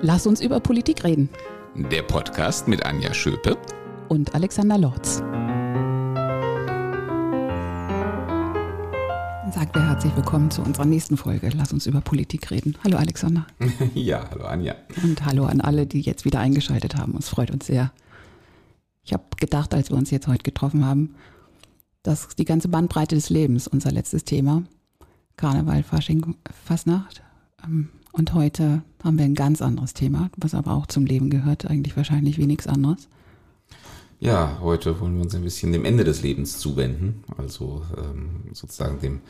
Lass 0.00 0.28
uns 0.28 0.40
über 0.40 0.60
Politik 0.60 1.02
reden. 1.02 1.28
Der 1.74 2.02
Podcast 2.02 2.68
mit 2.68 2.86
Anja 2.86 3.12
Schöpe 3.12 3.58
und 4.08 4.32
Alexander 4.32 4.78
Lorz. 4.78 5.16
Sagt 9.52 9.74
wir 9.74 9.88
herzlich 9.88 10.14
willkommen 10.14 10.52
zu 10.52 10.62
unserer 10.62 10.84
nächsten 10.84 11.16
Folge. 11.16 11.50
Lass 11.52 11.72
uns 11.72 11.86
über 11.86 12.00
Politik 12.00 12.48
reden. 12.52 12.78
Hallo 12.84 12.96
Alexander. 12.96 13.44
Ja, 13.94 14.30
hallo 14.30 14.44
Anja. 14.44 14.76
Und 15.02 15.24
hallo 15.24 15.46
an 15.46 15.60
alle, 15.60 15.84
die 15.88 16.02
jetzt 16.02 16.24
wieder 16.24 16.38
eingeschaltet 16.38 16.94
haben. 16.94 17.16
Es 17.18 17.28
freut 17.28 17.50
uns 17.50 17.66
sehr. 17.66 17.90
Ich 19.02 19.12
habe 19.12 19.24
gedacht, 19.40 19.74
als 19.74 19.90
wir 19.90 19.96
uns 19.96 20.12
jetzt 20.12 20.28
heute 20.28 20.44
getroffen 20.44 20.86
haben, 20.86 21.16
dass 22.04 22.28
die 22.36 22.44
ganze 22.44 22.68
Bandbreite 22.68 23.16
des 23.16 23.30
Lebens 23.30 23.66
unser 23.66 23.90
letztes 23.90 24.22
Thema. 24.22 24.62
Karneval, 25.36 25.82
Fasching, 25.82 26.36
Fastnacht. 26.64 27.24
Ähm, 27.64 27.88
und 28.12 28.34
heute 28.34 28.82
haben 29.02 29.18
wir 29.18 29.24
ein 29.24 29.34
ganz 29.34 29.62
anderes 29.62 29.94
Thema, 29.94 30.30
was 30.36 30.54
aber 30.54 30.72
auch 30.72 30.86
zum 30.86 31.06
Leben 31.06 31.30
gehört, 31.30 31.66
eigentlich 31.66 31.96
wahrscheinlich 31.96 32.38
wie 32.38 32.46
nichts 32.46 32.66
anderes. 32.66 33.08
Ja, 34.20 34.58
heute 34.60 35.00
wollen 35.00 35.14
wir 35.14 35.22
uns 35.22 35.34
ein 35.34 35.42
bisschen 35.42 35.72
dem 35.72 35.84
Ende 35.84 36.02
des 36.02 36.22
Lebens 36.22 36.58
zuwenden, 36.58 37.22
also 37.36 37.82
ähm, 37.96 38.52
sozusagen 38.52 38.98
dem 39.00 39.20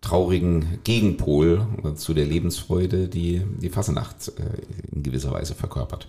traurigen 0.00 0.78
Gegenpol 0.82 1.66
zu 1.96 2.14
der 2.14 2.24
Lebensfreude, 2.24 3.08
die 3.08 3.42
die 3.60 3.68
Fassenacht 3.68 4.28
äh, 4.28 4.94
in 4.94 5.02
gewisser 5.02 5.32
Weise 5.32 5.54
verkörpert. 5.54 6.08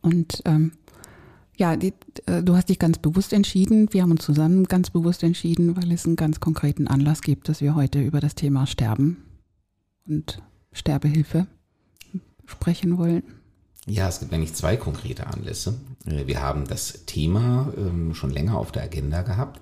Und 0.00 0.42
ähm, 0.44 0.72
ja, 1.56 1.76
die, 1.76 1.92
äh, 2.26 2.42
du 2.42 2.56
hast 2.56 2.70
dich 2.70 2.80
ganz 2.80 2.98
bewusst 2.98 3.32
entschieden, 3.32 3.92
wir 3.92 4.02
haben 4.02 4.10
uns 4.10 4.24
zusammen 4.24 4.64
ganz 4.64 4.90
bewusst 4.90 5.22
entschieden, 5.22 5.76
weil 5.76 5.92
es 5.92 6.06
einen 6.06 6.16
ganz 6.16 6.40
konkreten 6.40 6.88
Anlass 6.88 7.20
gibt, 7.20 7.48
dass 7.48 7.60
wir 7.60 7.76
heute 7.76 8.00
über 8.02 8.18
das 8.18 8.34
Thema 8.34 8.66
Sterben 8.66 9.18
und 10.06 10.42
Sterbehilfe 10.72 11.46
sprechen 12.46 12.98
wollen. 12.98 13.22
Ja, 13.86 14.08
es 14.08 14.20
gibt 14.20 14.32
eigentlich 14.32 14.54
zwei 14.54 14.76
konkrete 14.76 15.26
Anlässe. 15.26 15.74
Äh, 16.06 16.26
wir 16.26 16.40
haben 16.40 16.66
das 16.66 17.04
Thema 17.06 17.72
ähm, 17.76 18.14
schon 18.14 18.30
länger 18.30 18.56
auf 18.56 18.70
der 18.70 18.84
Agenda 18.84 19.22
gehabt, 19.22 19.60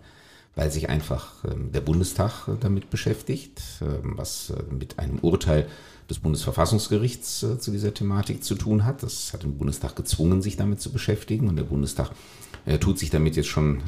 weil 0.55 0.71
sich 0.71 0.91
einfach 0.91 1.45
ähm, 1.45 1.73
der 1.73 1.81
Bundestag 1.81 2.49
äh, 2.49 2.53
damit 2.61 2.91
beschäftigt, 2.91 3.63
ähm, 3.81 4.15
was 4.17 4.51
äh, 4.51 4.63
mit 4.71 4.99
einem 4.99 5.19
Urteil 5.21 5.67
des 6.11 6.19
Bundesverfassungsgerichts 6.19 7.47
zu 7.61 7.71
dieser 7.71 7.95
Thematik 7.95 8.43
zu 8.43 8.57
tun 8.57 8.85
hat. 8.85 9.05
Das 9.05 9.33
hat 9.33 9.45
den 9.45 9.57
Bundestag 9.57 9.95
gezwungen, 9.95 10.43
sich 10.43 10.57
damit 10.57 10.81
zu 10.81 10.91
beschäftigen 10.91 11.47
und 11.47 11.55
der 11.55 11.63
Bundestag 11.63 12.11
tut 12.81 12.99
sich 12.99 13.11
damit 13.11 13.37
jetzt 13.37 13.49
schon, 13.49 13.83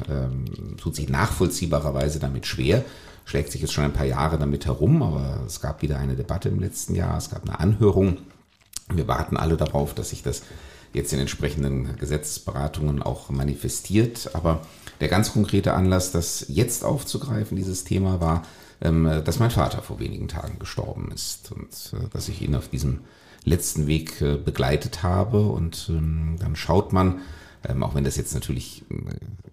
tut 0.77 0.95
sich 0.95 1.09
nachvollziehbarerweise 1.09 2.19
damit 2.19 2.45
schwer, 2.45 2.83
schlägt 3.25 3.51
sich 3.51 3.61
jetzt 3.61 3.73
schon 3.73 3.83
ein 3.83 3.93
paar 3.93 4.05
Jahre 4.05 4.37
damit 4.37 4.65
herum, 4.65 5.01
aber 5.01 5.41
es 5.45 5.61
gab 5.61 5.81
wieder 5.81 5.97
eine 5.97 6.15
Debatte 6.15 6.49
im 6.49 6.59
letzten 6.59 6.95
Jahr, 6.95 7.17
es 7.17 7.29
gab 7.29 7.43
eine 7.43 7.59
Anhörung. 7.59 8.17
Wir 8.93 9.07
warten 9.07 9.37
alle 9.37 9.57
darauf, 9.57 9.93
dass 9.93 10.09
sich 10.09 10.23
das 10.23 10.43
jetzt 10.93 11.11
in 11.11 11.19
entsprechenden 11.19 11.97
Gesetzesberatungen 11.97 13.01
auch 13.01 13.29
manifestiert. 13.29 14.29
Aber 14.33 14.61
der 15.01 15.07
ganz 15.07 15.33
konkrete 15.33 15.73
Anlass, 15.73 16.11
das 16.11 16.45
jetzt 16.47 16.85
aufzugreifen, 16.85 17.57
dieses 17.57 17.83
Thema, 17.83 18.21
war, 18.21 18.43
ähm, 18.81 19.21
dass 19.25 19.39
mein 19.39 19.51
Vater 19.51 19.81
vor 19.81 19.99
wenigen 19.99 20.27
Tagen 20.27 20.59
gestorben 20.59 21.11
ist 21.13 21.51
und 21.51 21.99
äh, 21.99 22.07
dass 22.11 22.29
ich 22.29 22.41
ihn 22.41 22.55
auf 22.55 22.69
diesem 22.69 23.01
letzten 23.43 23.87
Weg 23.87 24.21
äh, 24.21 24.37
begleitet 24.37 25.03
habe. 25.03 25.41
Und 25.41 25.87
ähm, 25.89 26.35
dann 26.39 26.55
schaut 26.55 26.93
man, 26.93 27.21
ähm, 27.67 27.83
auch 27.83 27.95
wenn 27.95 28.03
das 28.03 28.17
jetzt 28.17 28.33
natürlich 28.33 28.83
äh, 28.89 28.95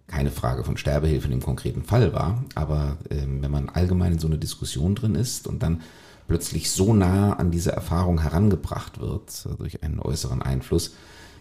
keine 0.07 0.31
Frage 0.31 0.65
von 0.65 0.77
Sterbehilfe 0.77 1.27
in 1.27 1.33
dem 1.33 1.43
konkreten 1.43 1.85
Fall 1.85 2.13
war, 2.13 2.45
aber 2.55 2.97
ähm, 3.11 3.43
wenn 3.43 3.51
man 3.51 3.69
allgemein 3.69 4.13
in 4.13 4.19
so 4.19 4.27
einer 4.27 4.37
Diskussion 4.37 4.95
drin 4.95 5.15
ist 5.15 5.47
und 5.47 5.63
dann 5.63 5.83
plötzlich 6.27 6.71
so 6.71 6.95
nah 6.95 7.35
an 7.35 7.51
diese 7.51 7.73
Erfahrung 7.73 8.21
herangebracht 8.21 9.01
wird 9.01 9.47
äh, 9.47 9.57
durch 9.57 9.83
einen 9.83 10.01
äußeren 10.01 10.43
Einfluss, 10.43 10.95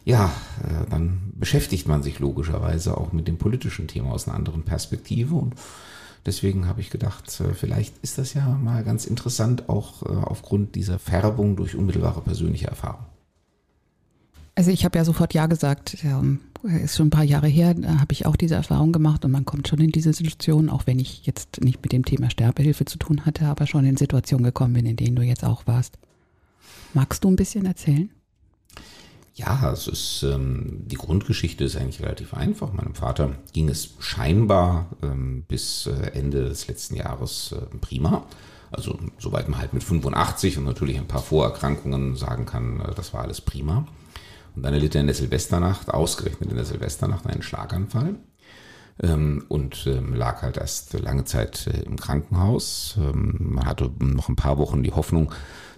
ja, 0.06 0.32
äh, 0.64 0.90
dann 0.90 1.34
beschäftigt 1.36 1.88
man 1.88 2.04
sich 2.04 2.20
logischerweise 2.20 2.98
auch 2.98 3.12
mit 3.12 3.28
dem 3.28 3.38
politischen 3.38 3.88
Thema 3.88 4.12
aus 4.12 4.28
einer 4.28 4.36
anderen 4.36 4.64
Perspektive 4.64 5.36
und 5.36 5.56
deswegen 6.26 6.68
habe 6.68 6.82
ich 6.82 6.90
gedacht, 6.90 7.40
äh, 7.40 7.54
vielleicht 7.54 7.98
ist 8.02 8.18
das 8.18 8.34
ja 8.34 8.48
mal 8.48 8.84
ganz 8.84 9.06
interessant, 9.06 9.70
auch 9.70 10.04
äh, 10.04 10.10
aufgrund 10.10 10.76
dieser 10.76 11.00
Färbung 11.00 11.56
durch 11.56 11.76
unmittelbare 11.76 12.22
persönliche 12.22 12.68
Erfahrung. 12.68 13.06
Also 14.56 14.72
ich 14.72 14.84
habe 14.84 14.98
ja 14.98 15.06
sofort 15.06 15.34
Ja 15.34 15.46
gesagt. 15.46 16.04
Ja, 16.04 16.22
ist 16.64 16.98
schon 16.98 17.08
ein 17.08 17.12
paar 17.12 17.24
Jahre 17.24 17.48
her, 17.48 17.74
da 17.74 18.00
habe 18.00 18.12
ich 18.12 18.26
auch 18.26 18.36
diese 18.36 18.56
Erfahrung 18.56 18.92
gemacht 18.92 19.24
und 19.24 19.32
man 19.32 19.46
kommt 19.46 19.68
schon 19.68 19.80
in 19.80 19.92
diese 19.92 20.14
Situation, 20.14 20.70
auch 20.70 20.88
wenn 20.88 21.00
ich 21.00 21.26
jetzt 21.26 21.62
nicht 21.62 21.82
mit 21.82 21.92
dem 21.92 22.04
Thema 22.04 22.30
Sterbehilfe 22.30 22.86
zu 22.86 22.98
tun 22.98 23.26
hatte, 23.26 23.46
aber 23.46 23.66
schon 23.66 23.86
in 23.86 23.98
Situationen 23.98 24.44
gekommen 24.44 24.74
bin, 24.74 24.86
in 24.86 24.98
denen 24.98 25.16
du 25.16 25.22
jetzt 25.22 25.46
auch 25.46 25.68
warst. 25.68 25.98
Magst 26.94 27.24
du 27.24 27.30
ein 27.30 27.36
bisschen 27.36 27.66
erzählen? 27.66 28.10
Ja, 29.36 29.72
es 29.72 29.88
ist 29.88 30.24
ähm, 30.24 30.82
die 30.86 30.98
Grundgeschichte 30.98 31.64
ist 31.64 31.78
eigentlich 31.78 32.02
relativ 32.02 32.34
einfach. 32.34 32.74
Meinem 32.74 32.94
Vater 32.94 33.36
ging 33.54 33.70
es 33.70 33.92
scheinbar 34.00 34.88
ähm, 35.02 35.46
bis 35.48 35.86
äh, 35.88 36.12
Ende 36.12 36.50
des 36.50 36.68
letzten 36.68 36.96
Jahres 36.96 37.54
äh, 37.54 37.78
prima. 37.78 38.26
Also 38.70 39.00
soweit 39.18 39.48
man 39.48 39.60
halt 39.60 39.74
mit 39.74 39.84
85 39.84 40.58
und 40.58 40.66
natürlich 40.66 40.98
ein 40.98 41.08
paar 41.08 41.22
Vorerkrankungen 41.22 42.18
sagen 42.18 42.46
kann, 42.46 42.82
äh, 42.82 42.94
das 42.96 43.14
war 43.14 43.22
alles 43.22 43.40
prima. 43.40 43.88
Und 44.60 44.64
dann 44.64 44.74
erlitt 44.74 44.94
er 44.94 45.00
in 45.00 45.08
der 45.08 45.16
Silvesternacht, 45.16 45.90
ausgerechnet 45.90 46.50
in 46.50 46.58
der 46.58 46.66
Silvesternacht, 46.66 47.26
einen 47.26 47.42
Schlaganfall 47.42 48.16
ähm, 49.02 49.46
und 49.48 49.88
ähm, 49.88 50.14
lag 50.14 50.42
halt 50.42 50.58
erst 50.58 51.00
lange 51.00 51.24
Zeit 51.24 51.66
äh, 51.68 51.80
im 51.84 51.96
Krankenhaus. 51.96 52.98
Ähm, 53.00 53.38
man 53.40 53.66
hatte 53.66 53.90
noch 54.00 54.28
ein 54.28 54.36
paar 54.36 54.58
Wochen 54.58 54.84
die 54.84 54.92
Hoffnung, 54.92 55.32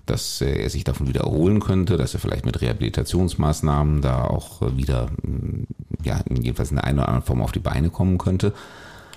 dass 0.08 0.42
äh, 0.42 0.64
er 0.64 0.72
sich 0.72 0.84
davon 0.84 1.08
wieder 1.08 1.22
erholen 1.22 1.60
könnte, 1.60 1.96
dass 1.96 2.16
er 2.16 2.20
vielleicht 2.20 2.44
mit 2.44 2.60
Rehabilitationsmaßnahmen 2.60 4.02
da 4.02 4.24
auch 4.24 4.64
äh, 4.64 4.76
wieder, 4.76 5.12
mm, 5.22 5.68
ja, 6.04 6.22
jedenfalls 6.28 6.72
in 6.72 6.78
der 6.78 6.86
einen 6.86 6.98
oder 6.98 7.10
anderen 7.10 7.28
Form 7.28 7.44
auf 7.44 7.52
die 7.52 7.60
Beine 7.60 7.92
kommen 7.92 8.18
könnte. 8.18 8.52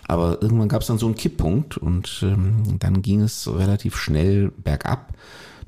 Aber 0.07 0.43
irgendwann 0.43 0.69
gab 0.69 0.83
es 0.83 0.89
dann 0.89 0.99
so 0.99 1.07
einen 1.07 1.15
Kipppunkt 1.15 1.79
und 1.79 2.27
dann 2.79 3.01
ging 3.01 3.23
es 3.23 3.49
relativ 3.49 3.97
schnell 3.97 4.51
bergab 4.51 5.15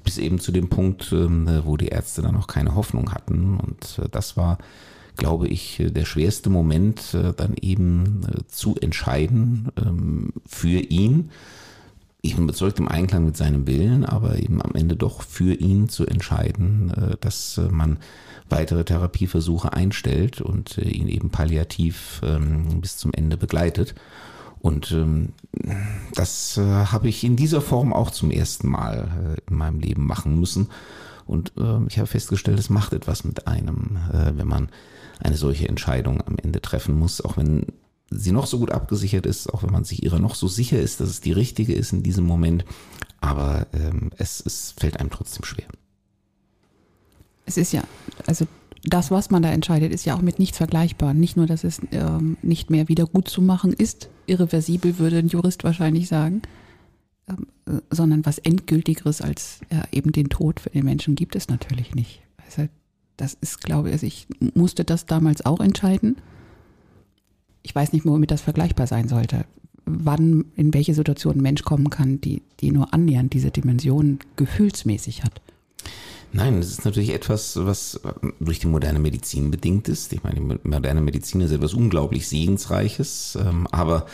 bis 0.06 0.18
eben 0.18 0.38
zu 0.38 0.52
dem 0.52 0.68
Punkt, 0.68 1.12
ähm, 1.12 1.62
wo 1.64 1.76
die 1.76 1.88
Ärzte 1.88 2.22
dann 2.22 2.34
noch 2.34 2.46
keine 2.46 2.76
Hoffnung 2.76 3.12
hatten. 3.12 3.58
Und 3.58 3.98
äh, 3.98 4.08
das 4.08 4.36
war, 4.36 4.56
glaube 5.16 5.48
ich, 5.48 5.82
der 5.84 6.04
schwerste 6.04 6.48
Moment, 6.48 7.12
äh, 7.12 7.34
dann 7.36 7.54
eben 7.60 8.22
äh, 8.28 8.46
zu 8.46 8.76
entscheiden 8.76 9.68
ähm, 9.76 10.32
für 10.46 10.80
ihn. 10.80 11.30
Ich 12.22 12.36
bin 12.36 12.44
überzeugt 12.44 12.78
im 12.78 12.88
Einklang 12.88 13.24
mit 13.24 13.36
seinem 13.36 13.66
Willen, 13.66 14.04
aber 14.04 14.38
eben 14.38 14.62
am 14.62 14.72
Ende 14.74 14.96
doch 14.96 15.22
für 15.22 15.54
ihn 15.54 15.88
zu 15.88 16.06
entscheiden, 16.06 16.90
dass 17.20 17.60
man 17.70 17.98
weitere 18.48 18.84
Therapieversuche 18.84 19.72
einstellt 19.72 20.40
und 20.40 20.76
ihn 20.78 21.06
eben 21.06 21.30
palliativ 21.30 22.20
ähm, 22.24 22.80
bis 22.80 22.96
zum 22.96 23.12
Ende 23.12 23.36
begleitet. 23.36 23.94
Und 24.66 24.90
ähm, 24.90 25.28
das 26.14 26.56
äh, 26.56 26.62
habe 26.62 27.08
ich 27.08 27.22
in 27.22 27.36
dieser 27.36 27.60
Form 27.60 27.92
auch 27.92 28.10
zum 28.10 28.32
ersten 28.32 28.68
Mal 28.68 29.36
äh, 29.38 29.40
in 29.48 29.56
meinem 29.56 29.78
Leben 29.78 30.04
machen 30.04 30.40
müssen. 30.40 30.70
Und 31.24 31.52
äh, 31.56 31.86
ich 31.86 31.98
habe 31.98 32.08
festgestellt, 32.08 32.58
es 32.58 32.68
macht 32.68 32.92
etwas 32.92 33.22
mit 33.22 33.46
einem, 33.46 33.96
äh, 34.12 34.36
wenn 34.36 34.48
man 34.48 34.70
eine 35.20 35.36
solche 35.36 35.68
Entscheidung 35.68 36.20
am 36.20 36.36
Ende 36.42 36.60
treffen 36.60 36.98
muss, 36.98 37.20
auch 37.20 37.36
wenn 37.36 37.66
sie 38.10 38.32
noch 38.32 38.46
so 38.46 38.58
gut 38.58 38.72
abgesichert 38.72 39.24
ist, 39.24 39.54
auch 39.54 39.62
wenn 39.62 39.70
man 39.70 39.84
sich 39.84 40.02
ihrer 40.02 40.18
noch 40.18 40.34
so 40.34 40.48
sicher 40.48 40.80
ist, 40.80 40.98
dass 40.98 41.10
es 41.10 41.20
die 41.20 41.32
richtige 41.32 41.72
ist 41.72 41.92
in 41.92 42.02
diesem 42.02 42.24
Moment. 42.24 42.64
Aber 43.20 43.68
ähm, 43.72 44.10
es, 44.16 44.42
es 44.44 44.74
fällt 44.76 44.98
einem 44.98 45.10
trotzdem 45.10 45.44
schwer. 45.44 45.68
Es 47.44 47.56
ist 47.56 47.72
ja, 47.72 47.84
also 48.26 48.48
das, 48.84 49.10
was 49.10 49.30
man 49.30 49.42
da 49.42 49.50
entscheidet, 49.50 49.92
ist 49.92 50.04
ja 50.04 50.16
auch 50.16 50.22
mit 50.22 50.38
nichts 50.38 50.58
vergleichbar. 50.58 51.14
Nicht 51.14 51.36
nur, 51.36 51.46
dass 51.46 51.64
es 51.64 51.80
ähm, 51.92 52.36
nicht 52.42 52.70
mehr 52.70 52.88
wieder 52.88 53.06
gut 53.06 53.28
zu 53.28 53.42
machen 53.42 53.72
ist, 53.72 54.08
irreversibel 54.26 54.98
würde 54.98 55.18
ein 55.18 55.28
Jurist 55.28 55.64
wahrscheinlich 55.64 56.08
sagen, 56.08 56.42
ähm, 57.28 57.46
äh, 57.66 57.80
sondern 57.90 58.24
was 58.24 58.38
endgültigeres 58.38 59.20
als 59.20 59.60
ja, 59.72 59.82
eben 59.92 60.12
den 60.12 60.28
Tod 60.28 60.60
für 60.60 60.70
den 60.70 60.84
Menschen 60.84 61.14
gibt 61.14 61.36
es 61.36 61.48
natürlich 61.48 61.94
nicht. 61.94 62.22
Also 62.44 62.68
das 63.16 63.34
ist, 63.34 63.60
glaube 63.62 63.88
ich, 63.88 63.94
also 63.94 64.06
ich 64.06 64.26
musste 64.54 64.84
das 64.84 65.06
damals 65.06 65.44
auch 65.44 65.60
entscheiden. 65.60 66.16
Ich 67.62 67.74
weiß 67.74 67.92
nicht 67.92 68.06
womit 68.06 68.30
das 68.30 68.42
vergleichbar 68.42 68.86
sein 68.86 69.08
sollte. 69.08 69.44
Wann, 69.84 70.46
in 70.56 70.74
welche 70.74 70.94
Situation 70.94 71.36
ein 71.36 71.42
Mensch 71.42 71.62
kommen 71.62 71.90
kann, 71.90 72.20
die, 72.20 72.42
die 72.60 72.70
nur 72.70 72.92
annähernd 72.92 73.32
diese 73.32 73.50
Dimension 73.50 74.18
gefühlsmäßig 74.36 75.24
hat. 75.24 75.40
Nein, 76.32 76.60
das 76.60 76.70
ist 76.70 76.84
natürlich 76.84 77.10
etwas, 77.14 77.56
was 77.56 78.00
durch 78.40 78.58
die 78.58 78.66
moderne 78.66 78.98
Medizin 78.98 79.50
bedingt 79.50 79.88
ist. 79.88 80.12
Ich 80.12 80.22
meine, 80.22 80.40
die 80.40 80.68
moderne 80.68 81.00
Medizin 81.00 81.40
ist 81.40 81.50
etwas 81.50 81.72
unglaublich 81.72 82.28
Segensreiches, 82.28 83.38
ähm, 83.40 83.66
aber 83.70 84.06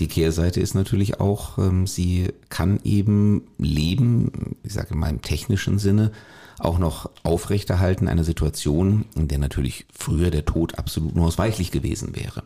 die 0.00 0.08
Kehrseite 0.08 0.60
ist 0.60 0.74
natürlich 0.74 1.20
auch, 1.20 1.58
ähm, 1.58 1.86
sie 1.86 2.28
kann 2.48 2.80
eben 2.84 3.42
Leben, 3.58 4.56
ich 4.64 4.72
sage 4.72 4.96
mal 4.96 5.10
im 5.10 5.22
technischen 5.22 5.78
Sinne, 5.78 6.10
auch 6.58 6.78
noch 6.78 7.10
aufrechterhalten, 7.22 8.08
eine 8.08 8.24
Situation, 8.24 9.04
in 9.14 9.28
der 9.28 9.38
natürlich 9.38 9.86
früher 9.92 10.30
der 10.30 10.44
Tod 10.44 10.78
absolut 10.78 11.14
nur 11.14 11.26
ausweichlich 11.26 11.70
gewesen 11.70 12.16
wäre. 12.16 12.42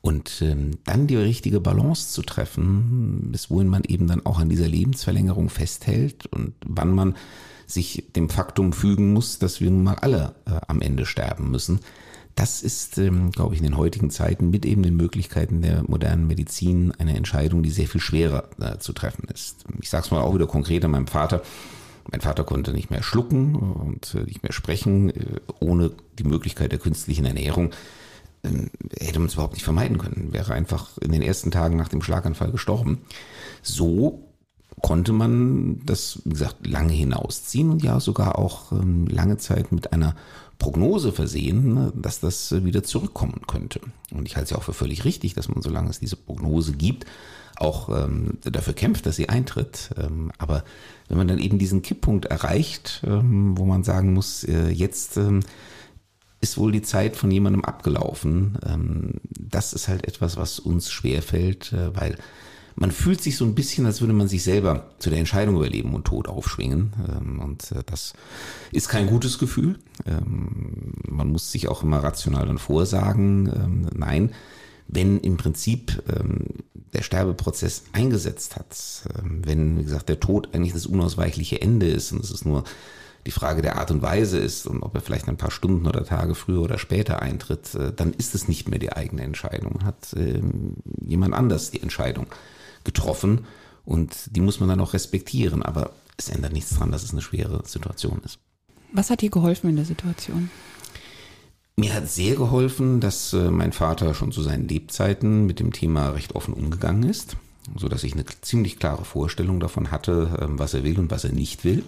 Und 0.00 0.42
ähm, 0.42 0.78
dann 0.84 1.06
die 1.06 1.16
richtige 1.16 1.60
Balance 1.60 2.08
zu 2.08 2.22
treffen, 2.22 3.28
bis 3.30 3.50
wohin 3.50 3.68
man 3.68 3.84
eben 3.84 4.08
dann 4.08 4.26
auch 4.26 4.40
an 4.40 4.48
dieser 4.48 4.66
Lebensverlängerung 4.66 5.48
festhält 5.48 6.26
und 6.26 6.54
wann 6.66 6.92
man 6.92 7.14
sich 7.66 8.12
dem 8.14 8.28
Faktum 8.28 8.72
fügen 8.72 9.12
muss, 9.12 9.38
dass 9.38 9.60
wir 9.60 9.70
nun 9.70 9.84
mal 9.84 9.96
alle 9.96 10.34
äh, 10.46 10.52
am 10.66 10.80
Ende 10.80 11.06
sterben 11.06 11.50
müssen. 11.50 11.80
Das 12.34 12.62
ist, 12.62 12.96
ähm, 12.98 13.30
glaube 13.30 13.54
ich, 13.54 13.60
in 13.60 13.66
den 13.66 13.76
heutigen 13.76 14.10
Zeiten 14.10 14.50
mit 14.50 14.64
eben 14.64 14.82
den 14.82 14.96
Möglichkeiten 14.96 15.60
der 15.60 15.82
modernen 15.86 16.26
Medizin 16.26 16.92
eine 16.98 17.16
Entscheidung, 17.16 17.62
die 17.62 17.70
sehr 17.70 17.88
viel 17.88 18.00
schwerer 18.00 18.48
äh, 18.58 18.78
zu 18.78 18.92
treffen 18.92 19.28
ist. 19.32 19.64
Ich 19.80 19.90
sage 19.90 20.04
es 20.04 20.10
mal 20.10 20.22
auch 20.22 20.34
wieder 20.34 20.46
konkret 20.46 20.84
an 20.84 20.92
meinem 20.92 21.06
Vater. 21.06 21.42
Mein 22.10 22.20
Vater 22.20 22.44
konnte 22.44 22.72
nicht 22.72 22.90
mehr 22.90 23.02
schlucken 23.02 23.54
und 23.54 24.14
äh, 24.14 24.24
nicht 24.24 24.42
mehr 24.42 24.52
sprechen, 24.52 25.10
äh, 25.10 25.40
ohne 25.60 25.92
die 26.18 26.24
Möglichkeit 26.24 26.72
der 26.72 26.78
künstlichen 26.78 27.26
Ernährung. 27.26 27.70
Ähm, 28.44 28.70
hätte 28.98 29.18
man 29.18 29.28
es 29.28 29.34
überhaupt 29.34 29.54
nicht 29.54 29.64
vermeiden 29.64 29.98
können, 29.98 30.32
wäre 30.32 30.54
einfach 30.54 30.98
in 30.98 31.12
den 31.12 31.22
ersten 31.22 31.50
Tagen 31.50 31.76
nach 31.76 31.88
dem 31.88 32.02
Schlaganfall 32.02 32.50
gestorben. 32.50 33.02
So 33.62 34.31
konnte 34.82 35.12
man 35.12 35.80
das, 35.86 36.20
wie 36.24 36.30
gesagt, 36.30 36.66
lange 36.66 36.92
hinausziehen 36.92 37.70
und 37.70 37.82
ja 37.82 38.00
sogar 38.00 38.38
auch 38.38 38.72
ähm, 38.72 39.06
lange 39.06 39.38
Zeit 39.38 39.72
mit 39.72 39.92
einer 39.92 40.14
Prognose 40.58 41.12
versehen, 41.12 41.74
ne, 41.74 41.92
dass 41.96 42.20
das 42.20 42.64
wieder 42.64 42.82
zurückkommen 42.82 43.42
könnte. 43.46 43.80
Und 44.12 44.26
ich 44.26 44.36
halte 44.36 44.44
es 44.44 44.50
ja 44.50 44.58
auch 44.58 44.64
für 44.64 44.74
völlig 44.74 45.04
richtig, 45.04 45.34
dass 45.34 45.48
man, 45.48 45.62
solange 45.62 45.90
es 45.90 46.00
diese 46.00 46.16
Prognose 46.16 46.72
gibt, 46.72 47.06
auch 47.56 47.88
ähm, 47.88 48.38
dafür 48.42 48.74
kämpft, 48.74 49.06
dass 49.06 49.16
sie 49.16 49.28
eintritt. 49.28 49.90
Ähm, 49.96 50.32
aber 50.38 50.64
wenn 51.08 51.18
man 51.18 51.28
dann 51.28 51.38
eben 51.38 51.58
diesen 51.58 51.82
Kipppunkt 51.82 52.26
erreicht, 52.26 53.02
ähm, 53.06 53.56
wo 53.56 53.64
man 53.64 53.84
sagen 53.84 54.12
muss, 54.12 54.44
äh, 54.44 54.68
jetzt 54.68 55.16
ähm, 55.16 55.40
ist 56.40 56.58
wohl 56.58 56.72
die 56.72 56.82
Zeit 56.82 57.16
von 57.16 57.30
jemandem 57.30 57.64
abgelaufen, 57.64 58.58
ähm, 58.66 59.20
das 59.30 59.72
ist 59.72 59.88
halt 59.88 60.08
etwas, 60.08 60.36
was 60.36 60.58
uns 60.58 60.90
schwerfällt, 60.90 61.72
äh, 61.72 61.94
weil 61.94 62.16
man 62.76 62.90
fühlt 62.90 63.22
sich 63.22 63.36
so 63.36 63.44
ein 63.44 63.54
bisschen, 63.54 63.86
als 63.86 64.00
würde 64.00 64.12
man 64.14 64.28
sich 64.28 64.42
selber 64.42 64.90
zu 64.98 65.10
der 65.10 65.18
Entscheidung 65.18 65.56
über 65.56 65.68
Leben 65.68 65.94
und 65.94 66.04
Tod 66.04 66.28
aufschwingen. 66.28 66.92
Ähm, 67.08 67.40
und 67.40 67.72
äh, 67.72 67.82
das 67.84 68.14
ist 68.70 68.88
kein 68.88 69.06
gutes 69.06 69.38
Gefühl. 69.38 69.78
Ähm, 70.06 70.94
man 71.08 71.28
muss 71.28 71.52
sich 71.52 71.68
auch 71.68 71.82
immer 71.82 72.02
rational 72.02 72.46
dann 72.46 72.58
vorsagen, 72.58 73.46
ähm, 73.54 73.86
nein, 73.94 74.32
wenn 74.88 75.20
im 75.20 75.38
Prinzip 75.38 76.02
der 76.92 77.02
Sterbeprozess 77.02 77.84
eingesetzt 77.92 78.56
hat, 78.56 78.76
wenn, 79.24 79.78
wie 79.78 79.84
gesagt, 79.84 80.10
der 80.10 80.20
Tod 80.20 80.50
eigentlich 80.52 80.74
das 80.74 80.84
unausweichliche 80.84 81.62
Ende 81.62 81.86
ist 81.86 82.12
und 82.12 82.22
es 82.22 82.30
ist 82.30 82.44
nur 82.44 82.64
die 83.24 83.30
Frage 83.30 83.62
der 83.62 83.76
Art 83.76 83.90
und 83.90 84.02
Weise 84.02 84.38
ist 84.38 84.66
und 84.66 84.82
ob 84.82 84.94
er 84.94 85.00
vielleicht 85.00 85.28
ein 85.28 85.38
paar 85.38 85.52
Stunden 85.52 85.86
oder 85.86 86.04
Tage 86.04 86.34
früher 86.34 86.60
oder 86.60 86.78
später 86.78 87.22
eintritt, 87.22 87.74
äh, 87.74 87.92
dann 87.94 88.12
ist 88.12 88.34
es 88.34 88.48
nicht 88.48 88.68
mehr 88.68 88.80
die 88.80 88.92
eigene 88.92 89.22
Entscheidung, 89.22 89.84
hat 89.84 90.14
jemand 91.00 91.32
anders 91.32 91.70
die 91.70 91.82
Entscheidung 91.82 92.26
getroffen 92.84 93.46
und 93.84 94.14
die 94.30 94.40
muss 94.40 94.60
man 94.60 94.68
dann 94.68 94.80
auch 94.80 94.94
respektieren. 94.94 95.62
Aber 95.62 95.90
es 96.16 96.28
ändert 96.28 96.52
nichts 96.52 96.70
daran, 96.70 96.92
dass 96.92 97.02
es 97.02 97.12
eine 97.12 97.22
schwere 97.22 97.62
Situation 97.66 98.20
ist. 98.24 98.38
Was 98.92 99.10
hat 99.10 99.22
dir 99.22 99.30
geholfen 99.30 99.70
in 99.70 99.76
der 99.76 99.84
Situation? 99.84 100.50
Mir 101.76 101.94
hat 101.94 102.08
sehr 102.08 102.36
geholfen, 102.36 103.00
dass 103.00 103.32
äh, 103.32 103.50
mein 103.50 103.72
Vater 103.72 104.12
schon 104.12 104.30
zu 104.30 104.42
seinen 104.42 104.68
Lebzeiten 104.68 105.46
mit 105.46 105.58
dem 105.58 105.72
Thema 105.72 106.10
recht 106.10 106.34
offen 106.34 106.52
umgegangen 106.52 107.04
ist, 107.04 107.36
so 107.76 107.88
dass 107.88 108.04
ich 108.04 108.12
eine 108.12 108.26
ziemlich 108.42 108.78
klare 108.78 109.06
Vorstellung 109.06 109.58
davon 109.58 109.90
hatte, 109.90 110.38
ähm, 110.40 110.58
was 110.58 110.74
er 110.74 110.84
will 110.84 110.98
und 110.98 111.10
was 111.10 111.24
er 111.24 111.32
nicht 111.32 111.64
will. 111.64 111.82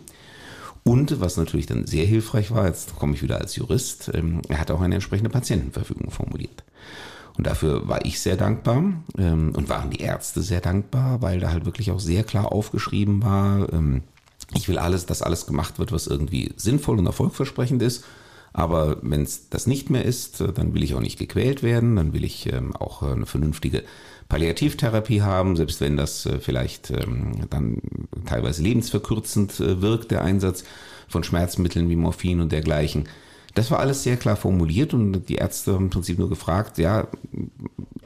Und 0.85 1.21
was 1.21 1.37
natürlich 1.37 1.67
dann 1.67 1.87
sehr 1.87 2.07
hilfreich 2.07 2.51
war, 2.51 2.67
jetzt 2.67 2.97
komme 2.97 3.15
ich 3.15 3.23
wieder 3.23 3.39
als 3.41 3.57
Jurist, 3.57 4.11
ähm, 4.15 4.41
er 4.49 4.59
hat 4.59 4.71
auch 4.71 4.81
eine 4.81 4.95
entsprechende 4.95 5.31
Patientenverfügung 5.31 6.11
formuliert. 6.11 6.65
Und 7.37 7.47
dafür 7.47 7.89
war 7.89 8.05
ich 8.05 8.21
sehr 8.21 8.37
dankbar 8.37 8.85
ähm, 9.19 9.53
und 9.57 9.69
waren 9.69 9.91
die 9.91 10.01
Ärzte 10.01 10.41
sehr 10.43 10.61
dankbar, 10.61 11.21
weil 11.21 11.41
da 11.41 11.51
halt 11.51 11.65
wirklich 11.65 11.91
auch 11.91 12.01
sehr 12.01 12.23
klar 12.23 12.53
aufgeschrieben 12.53 13.23
war, 13.23 13.73
ähm, 13.73 14.03
ich 14.55 14.69
will 14.69 14.79
alles, 14.79 15.07
dass 15.07 15.23
alles 15.23 15.47
gemacht 15.47 15.79
wird, 15.79 15.91
was 15.91 16.07
irgendwie 16.07 16.53
sinnvoll 16.57 16.99
und 16.99 17.07
erfolgversprechend 17.07 17.83
ist. 17.83 18.05
Aber 18.53 18.99
wenn 19.03 19.23
es 19.23 19.49
das 19.49 19.67
nicht 19.67 19.91
mehr 19.91 20.05
ist, 20.05 20.41
äh, 20.41 20.53
dann 20.53 20.75
will 20.75 20.85
ich 20.85 20.95
auch 20.95 21.01
nicht 21.01 21.19
gequält 21.19 21.63
werden, 21.63 21.97
dann 21.97 22.13
will 22.13 22.25
ich 22.25 22.53
ähm, 22.53 22.75
auch 22.77 23.03
eine 23.03 23.27
vernünftige 23.27 23.83
Palliativtherapie 24.29 25.23
haben, 25.23 25.57
selbst 25.57 25.81
wenn 25.81 25.97
das 25.97 26.25
äh, 26.27 26.39
vielleicht 26.39 26.91
ähm, 26.91 27.47
dann 27.51 27.79
teilweise 28.27 28.63
lebensverkürzend 28.63 29.59
äh, 29.61 29.83
wirkt, 29.83 30.13
der 30.13 30.23
Einsatz 30.23 30.65
von 31.09 31.25
Schmerzmitteln 31.25 31.89
wie 31.89 31.97
Morphin 31.97 32.41
und 32.41 32.53
dergleichen. 32.53 33.09
Das 33.55 33.71
war 33.71 33.79
alles 33.79 34.03
sehr 34.03 34.17
klar 34.17 34.37
formuliert 34.37 34.95
und 34.95 35.29
die 35.29 35.37
Ärzte 35.37 35.75
haben 35.75 35.85
im 35.85 35.91
Prinzip 35.91 36.19
nur 36.19 36.29
gefragt, 36.29 36.79
ja, 36.79 37.07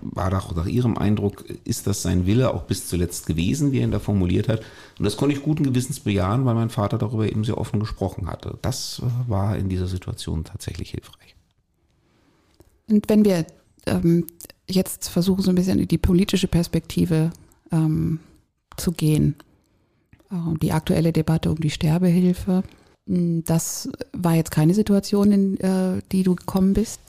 war 0.01 0.31
doch 0.31 0.55
nach 0.55 0.67
ihrem 0.67 0.99
Eindruck, 0.99 1.45
ist 1.65 1.87
das 1.87 2.03
sein 2.03 2.27
Wille 2.27 2.53
auch 2.53 2.65
bis 2.65 2.87
zuletzt 2.87 3.27
gewesen, 3.27 3.73
wie 3.73 3.79
er 3.79 3.85
ihn 3.85 3.91
da 3.91 3.99
formuliert 3.99 4.49
hat? 4.49 4.61
Und 4.99 5.05
das 5.05 5.17
konnte 5.17 5.35
ich 5.35 5.43
guten 5.43 5.65
Gewissens 5.65 6.01
bejahen, 6.01 6.45
weil 6.45 6.55
mein 6.55 6.71
Vater 6.71 6.99
darüber 6.99 7.29
eben 7.29 7.45
sehr 7.45 7.59
offen 7.59 7.81
gesprochen 7.81 8.29
hatte. 8.29 8.59
Das 8.63 9.03
war 9.27 9.57
in 9.57 9.69
dieser 9.69 9.87
Situation 9.87 10.45
tatsächlich 10.45 10.91
hilfreich. 10.91 11.35
Und 12.89 13.09
wenn 13.09 13.25
wir 13.25 13.47
ähm, 13.87 14.27
jetzt 14.69 15.09
versuchen, 15.09 15.43
so 15.43 15.51
ein 15.51 15.55
bisschen 15.55 15.79
in 15.79 15.89
die 15.89 15.99
politische 15.99 16.49
Perspektive 16.49 17.31
ähm, 17.71 18.21
zu 18.77 18.93
gehen, 18.93 19.37
äh, 20.31 20.59
die 20.61 20.73
aktuelle 20.73 21.13
Debatte 21.13 21.51
um 21.51 21.61
die 21.61 21.71
Sterbehilfe, 21.71 22.63
das 23.09 23.89
war 24.13 24.35
jetzt 24.35 24.51
keine 24.51 24.75
Situation, 24.75 25.33
in 25.33 25.61
äh, 25.61 26.03
die 26.13 26.23
du 26.23 26.35
gekommen 26.35 26.75
bist? 26.75 27.01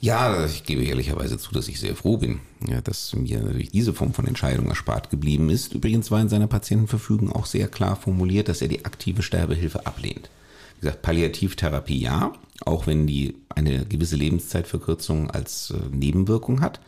Ja, 0.00 0.46
ich 0.46 0.62
gebe 0.62 0.84
ehrlicherweise 0.84 1.38
zu, 1.38 1.52
dass 1.52 1.66
ich 1.66 1.80
sehr 1.80 1.96
froh 1.96 2.18
bin, 2.18 2.38
ja, 2.68 2.80
dass 2.80 3.16
mir 3.16 3.40
natürlich 3.40 3.72
diese 3.72 3.92
Form 3.92 4.14
von 4.14 4.28
Entscheidung 4.28 4.68
erspart 4.68 5.10
geblieben 5.10 5.50
ist. 5.50 5.74
Übrigens 5.74 6.12
war 6.12 6.20
in 6.20 6.28
seiner 6.28 6.46
Patientenverfügung 6.46 7.32
auch 7.32 7.46
sehr 7.46 7.66
klar 7.66 7.96
formuliert, 7.96 8.48
dass 8.48 8.62
er 8.62 8.68
die 8.68 8.84
aktive 8.84 9.22
Sterbehilfe 9.22 9.86
ablehnt. 9.86 10.30
Wie 10.76 10.82
gesagt, 10.82 11.02
Palliativtherapie 11.02 11.98
ja, 11.98 12.32
auch 12.64 12.86
wenn 12.86 13.08
die 13.08 13.34
eine 13.48 13.84
gewisse 13.86 14.14
Lebenszeitverkürzung 14.14 15.32
als 15.32 15.72
äh, 15.72 15.78
Nebenwirkung 15.90 16.60
hat, 16.60 16.80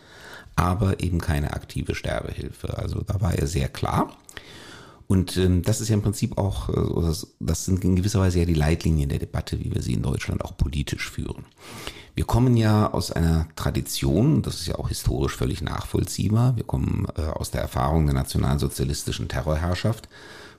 aber 0.55 1.03
eben 1.03 1.21
keine 1.21 1.53
aktive 1.53 1.97
Sterbehilfe. 1.97 2.79
Also 2.79 3.01
da 3.01 3.21
war 3.21 3.35
er 3.35 3.49
sehr 3.49 3.69
klar. 3.69 4.17
Und 5.11 5.37
ähm, 5.39 5.63
das 5.63 5.81
ist 5.81 5.89
ja 5.89 5.95
im 5.95 6.03
Prinzip 6.03 6.39
auch, 6.39 6.69
äh, 6.69 7.13
das 7.41 7.65
sind 7.65 7.83
in 7.83 7.97
gewisser 7.97 8.21
Weise 8.21 8.39
ja 8.39 8.45
die 8.45 8.55
Leitlinien 8.55 9.09
der 9.09 9.19
Debatte, 9.19 9.59
wie 9.59 9.75
wir 9.75 9.83
sie 9.83 9.95
in 9.95 10.03
Deutschland 10.03 10.45
auch 10.45 10.57
politisch 10.57 11.11
führen. 11.11 11.47
Wir 12.15 12.25
kommen 12.25 12.57
ja 12.57 12.93
aus 12.93 13.11
einer 13.11 13.49
Tradition, 13.57 14.43
das 14.43 14.61
ist 14.61 14.69
ja 14.69 14.77
auch 14.77 14.87
historisch 14.87 15.35
völlig 15.35 15.63
nachvollziehbar, 15.63 16.55
wir 16.55 16.63
kommen 16.63 17.09
äh, 17.17 17.23
aus 17.23 17.51
der 17.51 17.61
Erfahrung 17.61 18.07
der 18.07 18.15
nationalsozialistischen 18.15 19.27
Terrorherrschaft, 19.27 20.09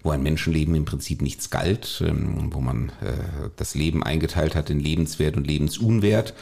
wo 0.03 0.09
ein 0.09 0.21
Menschenleben 0.21 0.75
im 0.75 0.83
Prinzip 0.83 1.21
nichts 1.21 1.49
galt, 1.49 2.03
ähm, 2.05 2.49
wo 2.51 2.59
man 2.59 2.89
äh, 2.99 3.13
das 3.55 3.73
Leben 3.73 4.03
eingeteilt 4.03 4.53
hat 4.53 4.69
in 4.69 4.81
lebenswert 4.81 5.37
und 5.37 5.47
lebensunwert 5.47 6.33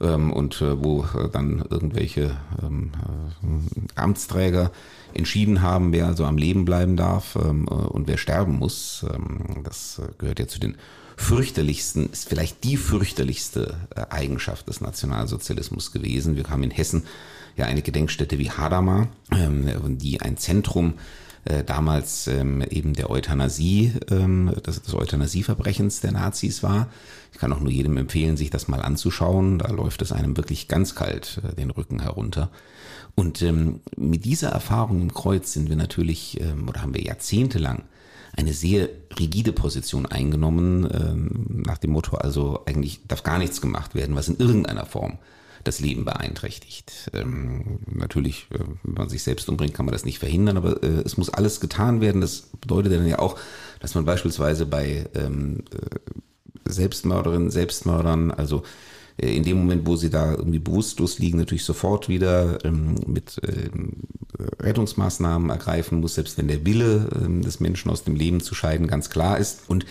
ähm, 0.00 0.32
und 0.32 0.60
äh, 0.60 0.82
wo 0.82 1.04
äh, 1.04 1.28
dann 1.30 1.64
irgendwelche 1.68 2.36
ähm, 2.62 2.92
äh, 3.42 4.00
Amtsträger 4.00 4.70
entschieden 5.14 5.62
haben, 5.62 5.92
wer 5.92 6.06
also 6.06 6.24
am 6.24 6.38
Leben 6.38 6.64
bleiben 6.64 6.96
darf 6.96 7.36
ähm, 7.36 7.66
äh, 7.70 7.74
und 7.74 8.08
wer 8.08 8.16
sterben 8.16 8.58
muss. 8.58 9.04
Ähm, 9.12 9.62
das 9.64 10.00
äh, 10.00 10.12
gehört 10.18 10.38
ja 10.38 10.46
zu 10.46 10.60
den 10.60 10.76
fürchterlichsten, 11.16 12.10
ist 12.10 12.28
vielleicht 12.28 12.64
die 12.64 12.76
fürchterlichste 12.76 13.74
äh, 13.94 14.06
Eigenschaft 14.10 14.68
des 14.68 14.80
Nationalsozialismus 14.80 15.92
gewesen. 15.92 16.36
Wir 16.36 16.44
haben 16.44 16.62
in 16.62 16.70
Hessen 16.70 17.04
ja 17.56 17.66
eine 17.66 17.82
Gedenkstätte 17.82 18.38
wie 18.38 18.50
Hadamar, 18.50 19.08
ähm, 19.30 19.98
die 19.98 20.20
ein 20.20 20.36
Zentrum 20.38 20.94
äh, 21.44 21.64
damals 21.64 22.26
ähm, 22.26 22.62
eben 22.62 22.92
der 22.92 23.10
Euthanasie, 23.10 23.94
ähm, 24.10 24.52
des, 24.66 24.82
des 24.82 24.94
Euthanasieverbrechens 24.94 26.00
der 26.00 26.12
Nazis 26.12 26.62
war. 26.62 26.88
Ich 27.32 27.38
kann 27.38 27.52
auch 27.52 27.60
nur 27.60 27.70
jedem 27.70 27.96
empfehlen, 27.96 28.36
sich 28.36 28.50
das 28.50 28.68
mal 28.68 28.82
anzuschauen. 28.82 29.58
Da 29.58 29.70
läuft 29.70 30.02
es 30.02 30.12
einem 30.12 30.36
wirklich 30.36 30.68
ganz 30.68 30.94
kalt 30.94 31.40
äh, 31.44 31.54
den 31.54 31.70
Rücken 31.70 32.00
herunter. 32.00 32.50
Und 33.14 33.42
ähm, 33.42 33.80
mit 33.96 34.24
dieser 34.24 34.50
Erfahrung 34.50 35.00
im 35.00 35.14
Kreuz 35.14 35.52
sind 35.52 35.68
wir 35.68 35.76
natürlich, 35.76 36.40
ähm, 36.40 36.68
oder 36.68 36.82
haben 36.82 36.94
wir 36.94 37.02
jahrzehntelang 37.02 37.84
eine 38.36 38.52
sehr 38.52 38.88
rigide 39.18 39.52
Position 39.52 40.06
eingenommen, 40.06 40.88
ähm, 40.92 41.62
nach 41.66 41.78
dem 41.78 41.90
Motto, 41.90 42.16
also 42.16 42.64
eigentlich 42.66 43.00
darf 43.08 43.22
gar 43.22 43.38
nichts 43.38 43.60
gemacht 43.60 43.94
werden, 43.94 44.14
was 44.14 44.28
in 44.28 44.36
irgendeiner 44.38 44.86
Form 44.86 45.18
das 45.64 45.80
Leben 45.80 46.04
beeinträchtigt. 46.04 47.10
Ähm, 47.12 47.80
natürlich, 47.86 48.46
äh, 48.52 48.58
wenn 48.82 48.94
man 48.94 49.08
sich 49.08 49.22
selbst 49.22 49.48
umbringt, 49.48 49.74
kann 49.74 49.86
man 49.86 49.92
das 49.92 50.04
nicht 50.04 50.18
verhindern, 50.18 50.56
aber 50.56 50.82
äh, 50.82 51.02
es 51.04 51.16
muss 51.16 51.30
alles 51.30 51.60
getan 51.60 52.00
werden. 52.00 52.20
Das 52.20 52.48
bedeutet 52.60 52.92
dann 52.92 53.06
ja 53.06 53.18
auch, 53.18 53.38
dass 53.80 53.94
man 53.94 54.04
beispielsweise 54.04 54.66
bei 54.66 55.08
ähm, 55.14 55.64
äh, 55.72 56.70
Selbstmörderinnen, 56.70 57.50
Selbstmördern, 57.50 58.30
also 58.30 58.62
äh, 59.18 59.34
in 59.34 59.42
dem 59.42 59.58
Moment, 59.58 59.86
wo 59.86 59.96
sie 59.96 60.10
da 60.10 60.32
irgendwie 60.32 60.58
bewusstlos 60.58 61.18
liegen, 61.18 61.38
natürlich 61.38 61.64
sofort 61.64 62.08
wieder 62.08 62.64
ähm, 62.64 62.96
mit 63.06 63.40
ähm, 63.46 64.04
Rettungsmaßnahmen 64.60 65.50
ergreifen 65.50 66.00
muss, 66.00 66.14
selbst 66.14 66.38
wenn 66.38 66.48
der 66.48 66.64
Wille 66.64 67.08
ähm, 67.22 67.42
des 67.42 67.60
Menschen 67.60 67.90
aus 67.90 68.04
dem 68.04 68.16
Leben 68.16 68.40
zu 68.40 68.54
scheiden 68.54 68.86
ganz 68.86 69.10
klar 69.10 69.38
ist. 69.38 69.68
Und 69.68 69.84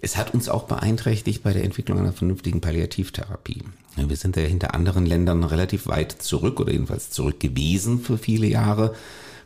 es 0.00 0.16
hat 0.16 0.34
uns 0.34 0.48
auch 0.48 0.64
beeinträchtigt 0.64 1.42
bei 1.42 1.52
der 1.52 1.64
Entwicklung 1.64 1.98
einer 1.98 2.12
vernünftigen 2.12 2.60
Palliativtherapie. 2.60 3.62
Wir 3.96 4.16
sind 4.16 4.36
ja 4.36 4.42
hinter 4.42 4.74
anderen 4.74 5.06
Ländern 5.06 5.42
relativ 5.42 5.86
weit 5.88 6.12
zurück 6.12 6.60
oder 6.60 6.72
jedenfalls 6.72 7.10
zurück 7.10 7.40
gewesen 7.40 8.00
für 8.00 8.18
viele 8.18 8.46
Jahre 8.46 8.94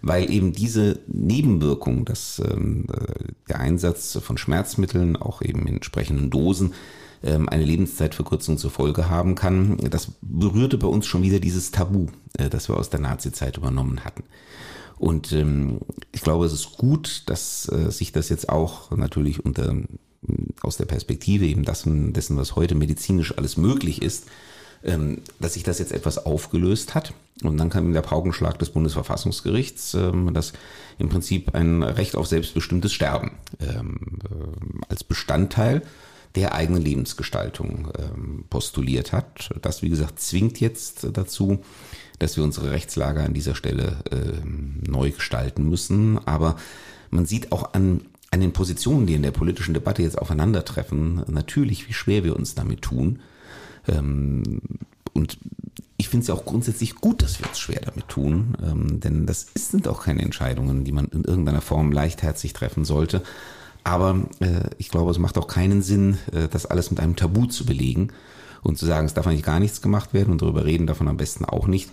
weil 0.03 0.31
eben 0.31 0.53
diese 0.53 0.99
Nebenwirkung, 1.07 2.05
dass 2.05 2.43
ähm, 2.45 2.87
der 3.49 3.61
Einsatz 3.61 4.19
von 4.21 4.37
Schmerzmitteln 4.37 5.17
auch 5.17 5.43
eben 5.43 5.67
in 5.67 5.75
entsprechenden 5.75 6.29
Dosen 6.29 6.75
ähm, 7.23 7.49
eine 7.49 7.65
Lebenszeitverkürzung 7.65 8.59
zur 8.59 8.73
Folge 8.73 9.09
haben 9.09 9.37
kann, 9.37 9.79
das 9.91 10.13
berührte 10.21 10.77
bei 10.77 10.89
uns 10.89 11.07
schon 11.07 11.23
wieder 11.23 11.39
dieses 11.39 11.71
Tabu, 11.71 12.09
äh, 12.37 12.51
das 12.51 12.69
wir 12.69 12.77
aus 12.77 12.91
der 12.91 13.01
Nazizeit 13.01 13.57
übernommen 13.57 14.05
hatten. 14.05 14.25
Und 14.99 15.33
ähm, 15.33 15.79
ich 16.11 16.21
glaube, 16.21 16.47
es 16.47 16.53
ist 16.53 16.77
gut, 16.77 17.23
dass 17.27 17.71
äh, 17.71 17.91
sich 17.91 18.13
das 18.13 18.29
jetzt 18.29 18.49
auch 18.49 18.91
natürlich 18.91 19.45
unter 19.45 19.75
aus 20.61 20.77
der 20.77 20.85
Perspektive 20.85 21.47
eben 21.47 21.65
dessen, 21.65 22.13
dessen, 22.13 22.37
was 22.37 22.57
heute 22.57 22.75
medizinisch 22.75 23.37
alles 23.37 23.57
möglich 23.57 24.03
ist, 24.03 24.27
ähm, 24.85 25.19
dass 25.39 25.55
sich 25.55 25.63
das 25.63 25.79
jetzt 25.79 25.93
etwas 25.93 26.25
aufgelöst 26.25 26.95
hat. 26.95 27.15
Und 27.43 27.57
dann 27.57 27.71
kam 27.71 27.93
der 27.93 28.03
Paukenschlag 28.03 28.59
des 28.59 28.71
Bundesverfassungsgerichts, 28.71 29.95
ähm, 29.95 30.33
das 30.35 30.53
im 30.99 31.09
Prinzip 31.09 31.55
ein 31.55 31.83
Recht 31.83 32.17
auf 32.17 32.27
selbstbestimmtes 32.27 32.93
Sterben 32.93 33.33
ähm, 33.61 33.99
äh, 34.25 34.85
als 34.89 35.05
Bestandteil 35.05 35.83
der 36.35 36.55
eigenen 36.55 36.81
Lebensgestaltung 36.81 37.89
postuliert 38.49 39.13
hat. 39.13 39.51
Das, 39.61 39.83
wie 39.83 39.91
gesagt, 39.91 40.19
zwingt 40.19 40.61
jetzt 40.61 41.07
dazu, 41.13 41.63
dass 42.19 42.39
wir 42.39 42.45
unsere 42.45 42.71
Rechtslage 42.71 43.21
an 43.21 43.35
dieser 43.35 43.55
Stelle 43.55 43.99
neu 44.81 45.11
gestalten 45.11 45.69
müssen. 45.69 46.27
Aber 46.27 46.57
man 47.11 47.27
sieht 47.27 47.53
auch 47.53 47.75
an 47.75 48.01
an 48.33 48.41
den 48.41 48.53
Positionen, 48.53 49.07
die 49.07 49.15
in 49.15 49.23
der 49.23 49.31
politischen 49.31 49.75
Debatte 49.75 50.03
jetzt 50.03 50.19
aufeinandertreffen, 50.19 51.23
natürlich, 51.29 51.89
wie 51.89 51.93
schwer 51.93 52.25
wir 52.25 52.35
uns 52.35 52.55
damit 52.55 52.83
tun. 52.83 53.21
Ähm, 53.87 54.61
und 55.13 55.39
ich 55.99 56.09
finde 56.09 56.25
es 56.25 56.31
auch 56.31 56.47
grundsätzlich 56.47 56.97
gut, 56.97 57.23
dass 57.23 57.39
wir 57.39 57.47
uns 57.47 57.59
schwer 57.59 57.81
damit 57.85 58.09
tun, 58.09 58.57
ähm, 58.65 59.01
denn 59.01 59.27
das 59.27 59.47
sind 59.55 59.87
auch 59.87 60.03
keine 60.03 60.23
Entscheidungen, 60.23 60.83
die 60.85 60.93
man 60.93 61.07
in 61.07 61.25
irgendeiner 61.25 61.61
Form 61.61 61.93
leichtherzig 61.93 62.55
treffen 62.55 62.87
sollte. 62.87 63.23
Aber 63.85 64.23
äh, 64.41 64.71
ich 64.79 64.89
glaube, 64.89 65.11
es 65.11 65.19
macht 65.19 65.37
auch 65.37 65.47
keinen 65.47 65.83
Sinn, 65.83 66.17
äh, 66.33 66.49
das 66.49 66.65
alles 66.65 66.91
mit 66.91 67.01
einem 67.01 67.17
Tabu 67.17 67.47
zu 67.47 67.67
belegen 67.67 68.09
und 68.63 68.79
zu 68.79 68.87
sagen, 68.87 69.07
es 69.07 69.15
darf 69.15 69.27
eigentlich 69.27 69.43
gar 69.43 69.61
nichts 69.61 69.83
gemacht 69.83 70.15
werden 70.15 70.33
und 70.33 70.41
darüber 70.41 70.65
reden 70.65 70.87
davon 70.87 71.09
am 71.09 71.19
besten 71.19 71.45
auch 71.45 71.67
nicht. 71.67 71.91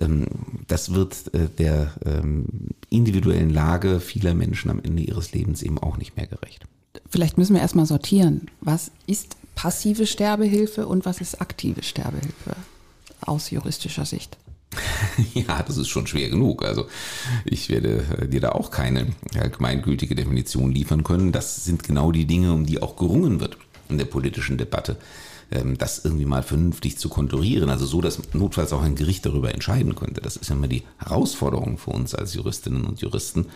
Ähm, 0.00 0.26
das 0.66 0.92
wird 0.92 1.32
äh, 1.34 1.48
der 1.48 1.92
ähm, 2.04 2.46
individuellen 2.90 3.50
Lage 3.50 4.00
vieler 4.00 4.34
Menschen 4.34 4.70
am 4.70 4.80
Ende 4.82 5.02
ihres 5.02 5.32
Lebens 5.32 5.62
eben 5.62 5.78
auch 5.78 5.96
nicht 5.96 6.16
mehr 6.16 6.26
gerecht. 6.26 6.64
Vielleicht 7.08 7.38
müssen 7.38 7.54
wir 7.54 7.60
erstmal 7.60 7.86
sortieren. 7.86 8.50
Was 8.60 8.90
ist 9.06 9.36
passive 9.54 10.06
Sterbehilfe 10.06 10.86
und 10.86 11.04
was 11.04 11.20
ist 11.20 11.40
aktive 11.40 11.82
Sterbehilfe 11.82 12.56
aus 13.20 13.50
juristischer 13.50 14.04
Sicht? 14.04 14.36
Ja, 15.34 15.62
das 15.62 15.76
ist 15.76 15.88
schon 15.88 16.06
schwer 16.06 16.28
genug. 16.28 16.64
Also 16.64 16.86
ich 17.44 17.68
werde 17.68 18.04
äh, 18.20 18.28
dir 18.28 18.40
da 18.40 18.50
auch 18.50 18.70
keine 18.70 19.12
allgemeingültige 19.38 20.14
Definition 20.14 20.72
liefern 20.72 21.04
können. 21.04 21.32
Das 21.32 21.64
sind 21.64 21.82
genau 21.82 22.12
die 22.12 22.26
Dinge, 22.26 22.52
um 22.52 22.66
die 22.66 22.82
auch 22.82 22.96
gerungen 22.96 23.40
wird 23.40 23.56
in 23.88 23.98
der 23.98 24.04
politischen 24.06 24.58
Debatte. 24.58 24.96
Ähm, 25.50 25.78
das 25.78 26.04
irgendwie 26.04 26.24
mal 26.24 26.42
vernünftig 26.42 26.98
zu 26.98 27.08
konturieren. 27.08 27.70
Also 27.70 27.86
so, 27.86 28.00
dass 28.00 28.20
notfalls 28.32 28.72
auch 28.72 28.82
ein 28.82 28.96
Gericht 28.96 29.24
darüber 29.26 29.54
entscheiden 29.54 29.94
könnte. 29.94 30.20
Das 30.20 30.36
ist 30.36 30.48
ja 30.50 30.56
immer 30.56 30.68
die 30.68 30.82
Herausforderung 30.98 31.78
für 31.78 31.90
uns 31.90 32.14
als 32.14 32.34
Juristinnen 32.34 32.84
und 32.84 33.00
Juristen. 33.00 33.46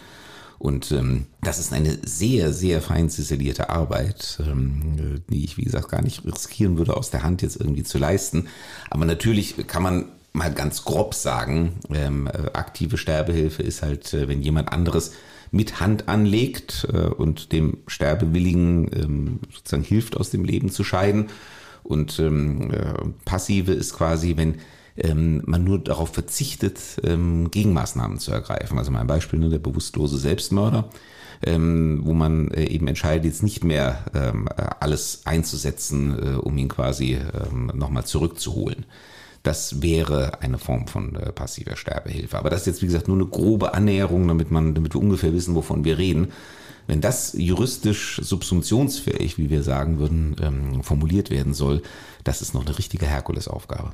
Und 0.61 0.93
ähm, 0.93 1.27
das 1.41 1.59
ist 1.59 1.73
eine 1.73 1.99
sehr, 2.05 2.53
sehr 2.53 2.83
fein 2.83 3.09
ziselierte 3.09 3.71
Arbeit, 3.71 4.39
ähm, 4.47 5.23
die 5.31 5.43
ich, 5.43 5.57
wie 5.57 5.65
gesagt, 5.65 5.89
gar 5.89 6.03
nicht 6.03 6.25
riskieren 6.25 6.79
würde, 6.79 6.97
aus 6.97 7.11
der 7.11 7.23
Hand 7.23 7.43
jetzt 7.43 7.57
irgendwie 7.57 7.83
zu 7.83 7.99
leisten. 7.99 8.47
Aber 8.91 9.05
natürlich 9.05 9.67
kann 9.67 9.83
man 9.83 10.05
mal 10.33 10.53
ganz 10.53 10.85
grob 10.85 11.15
sagen, 11.15 11.73
ähm, 11.93 12.29
äh, 12.29 12.53
aktive 12.53 12.99
Sterbehilfe 12.99 13.63
ist 13.63 13.83
halt, 13.83 14.15
äh, 14.15 14.29
wenn 14.29 14.43
jemand 14.43 14.71
anderes 14.71 15.13
mit 15.51 15.81
Hand 15.81 16.09
anlegt 16.09 16.87
äh, 16.93 17.07
und 17.07 17.53
dem 17.53 17.79
Sterbewilligen 17.87 18.91
ähm, 18.93 19.41
sozusagen 19.53 19.83
hilft, 19.83 20.17
aus 20.17 20.31
dem 20.31 20.45
Leben 20.45 20.71
zu 20.71 20.85
scheiden. 20.85 21.31
Und 21.91 22.19
ähm, 22.21 22.71
äh, 22.71 22.95
passive 23.25 23.73
ist 23.73 23.95
quasi, 23.95 24.37
wenn 24.37 24.57
ähm, 24.97 25.43
man 25.47 25.65
nur 25.65 25.79
darauf 25.79 26.15
verzichtet, 26.15 26.79
ähm, 27.05 27.51
Gegenmaßnahmen 27.51 28.19
zu 28.19 28.33
ergreifen. 28.33 28.79
Also 28.79 28.91
mein 28.91 29.07
Beispiel, 29.07 29.39
ne, 29.39 29.49
der 29.49 29.59
bewusstlose 29.59 30.19
Selbstmörder, 30.19 30.91
ähm, 31.43 32.01
wo 32.05 32.13
man 32.13 32.51
äh, 32.53 32.65
eben 32.65 32.87
entscheidet, 32.87 33.25
jetzt 33.25 33.43
nicht 33.43 33.65
mehr 33.65 34.05
ähm, 34.15 34.49
alles 34.79 35.23
einzusetzen, 35.25 36.17
äh, 36.19 36.37
um 36.37 36.57
ihn 36.59 36.69
quasi 36.69 37.15
ähm, 37.15 37.73
nochmal 37.75 38.05
zurückzuholen. 38.05 38.87
Das 39.43 39.81
wäre 39.83 40.43
eine 40.43 40.59
Form 40.59 40.87
von 40.87 41.17
äh, 41.17 41.33
passiver 41.33 41.77
Sterbehilfe. 41.77 42.39
Aber 42.39 42.51
das 42.51 42.61
ist 42.61 42.67
jetzt, 42.67 42.83
wie 42.83 42.87
gesagt, 42.87 43.09
nur 43.09 43.17
eine 43.17 43.27
grobe 43.27 43.75
Annäherung, 43.75 44.29
damit 44.29 44.51
man, 44.51 44.75
damit 44.75 44.95
wir 44.95 45.01
ungefähr 45.01 45.33
wissen, 45.33 45.55
wovon 45.55 45.85
wir 45.85 45.99
reden. 45.99 46.29
Wenn 46.91 47.01
das 47.01 47.35
juristisch 47.39 48.21
subsumptionsfähig, 48.21 49.39
wie 49.39 49.49
wir 49.49 49.63
sagen 49.63 50.01
würden, 50.01 50.35
ähm, 50.43 50.83
formuliert 50.83 51.31
werden 51.31 51.55
soll, 51.55 51.83
das 52.25 52.43
ist 52.43 52.53
noch 52.53 52.67
eine 52.67 52.77
richtige 52.77 53.07
Herkulesaufgabe. 53.07 53.93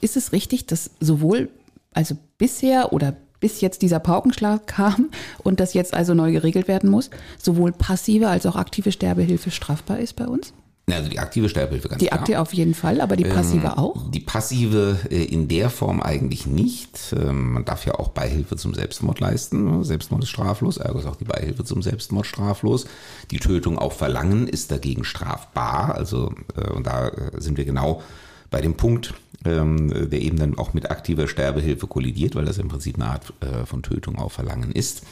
Ist 0.00 0.16
es 0.16 0.32
richtig, 0.32 0.66
dass 0.66 0.90
sowohl, 0.98 1.48
also 1.92 2.16
bisher 2.38 2.92
oder 2.92 3.14
bis 3.38 3.60
jetzt 3.60 3.82
dieser 3.82 4.00
Paukenschlag 4.00 4.66
kam 4.66 5.10
und 5.44 5.60
das 5.60 5.74
jetzt 5.74 5.94
also 5.94 6.12
neu 6.12 6.32
geregelt 6.32 6.66
werden 6.66 6.90
muss, 6.90 7.08
sowohl 7.40 7.70
passive 7.70 8.26
als 8.26 8.44
auch 8.44 8.56
aktive 8.56 8.90
Sterbehilfe 8.90 9.52
strafbar 9.52 10.00
ist 10.00 10.16
bei 10.16 10.26
uns? 10.26 10.52
Also 10.96 11.08
die 11.10 11.18
aktive 11.18 11.48
Sterbehilfe 11.48 11.88
ganz 11.88 12.00
Die 12.00 12.06
klar. 12.06 12.20
aktive 12.20 12.40
auf 12.40 12.52
jeden 12.54 12.74
Fall, 12.74 13.00
aber 13.00 13.16
die 13.16 13.24
passive 13.24 13.66
ähm, 13.66 13.72
auch? 13.72 14.10
Die 14.10 14.20
passive 14.20 14.98
äh, 15.10 15.24
in 15.24 15.48
der 15.48 15.70
Form 15.70 16.00
eigentlich 16.00 16.46
nicht. 16.46 17.14
Ähm, 17.18 17.52
man 17.52 17.64
darf 17.64 17.86
ja 17.86 17.94
auch 17.94 18.08
Beihilfe 18.08 18.56
zum 18.56 18.74
Selbstmord 18.74 19.20
leisten. 19.20 19.84
Selbstmord 19.84 20.22
ist 20.22 20.30
straflos, 20.30 20.76
ergo 20.78 20.98
ist 20.98 21.06
auch 21.06 21.16
die 21.16 21.24
Beihilfe 21.24 21.64
zum 21.64 21.82
Selbstmord 21.82 22.26
straflos. 22.26 22.86
Die 23.30 23.38
Tötung 23.38 23.78
auf 23.78 23.96
Verlangen 23.96 24.48
ist 24.48 24.70
dagegen 24.70 25.04
strafbar. 25.04 25.94
Also, 25.94 26.32
äh, 26.56 26.70
und 26.70 26.86
da 26.86 27.08
äh, 27.08 27.40
sind 27.40 27.58
wir 27.58 27.64
genau 27.64 28.02
bei 28.50 28.60
dem 28.60 28.74
Punkt, 28.76 29.14
ähm, 29.44 30.10
der 30.10 30.20
eben 30.22 30.38
dann 30.38 30.58
auch 30.58 30.74
mit 30.74 30.90
aktiver 30.90 31.28
Sterbehilfe 31.28 31.86
kollidiert, 31.86 32.34
weil 32.34 32.44
das 32.44 32.58
im 32.58 32.68
Prinzip 32.68 32.96
eine 32.96 33.06
Art 33.06 33.32
von 33.66 33.82
Tötung 33.82 34.16
auf 34.18 34.32
Verlangen 34.32 34.72
ist. 34.72 35.02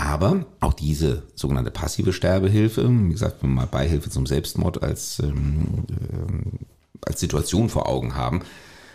Aber 0.00 0.46
auch 0.60 0.72
diese 0.72 1.24
sogenannte 1.34 1.70
passive 1.70 2.14
Sterbehilfe, 2.14 2.88
wie 2.88 3.12
gesagt, 3.12 3.42
wenn 3.42 3.50
wir 3.50 3.56
mal 3.56 3.66
Beihilfe 3.66 4.08
zum 4.08 4.24
Selbstmord 4.24 4.82
als, 4.82 5.18
ähm, 5.18 5.84
äh, 5.90 7.06
als 7.06 7.20
Situation 7.20 7.68
vor 7.68 7.86
Augen 7.86 8.14
haben, 8.14 8.40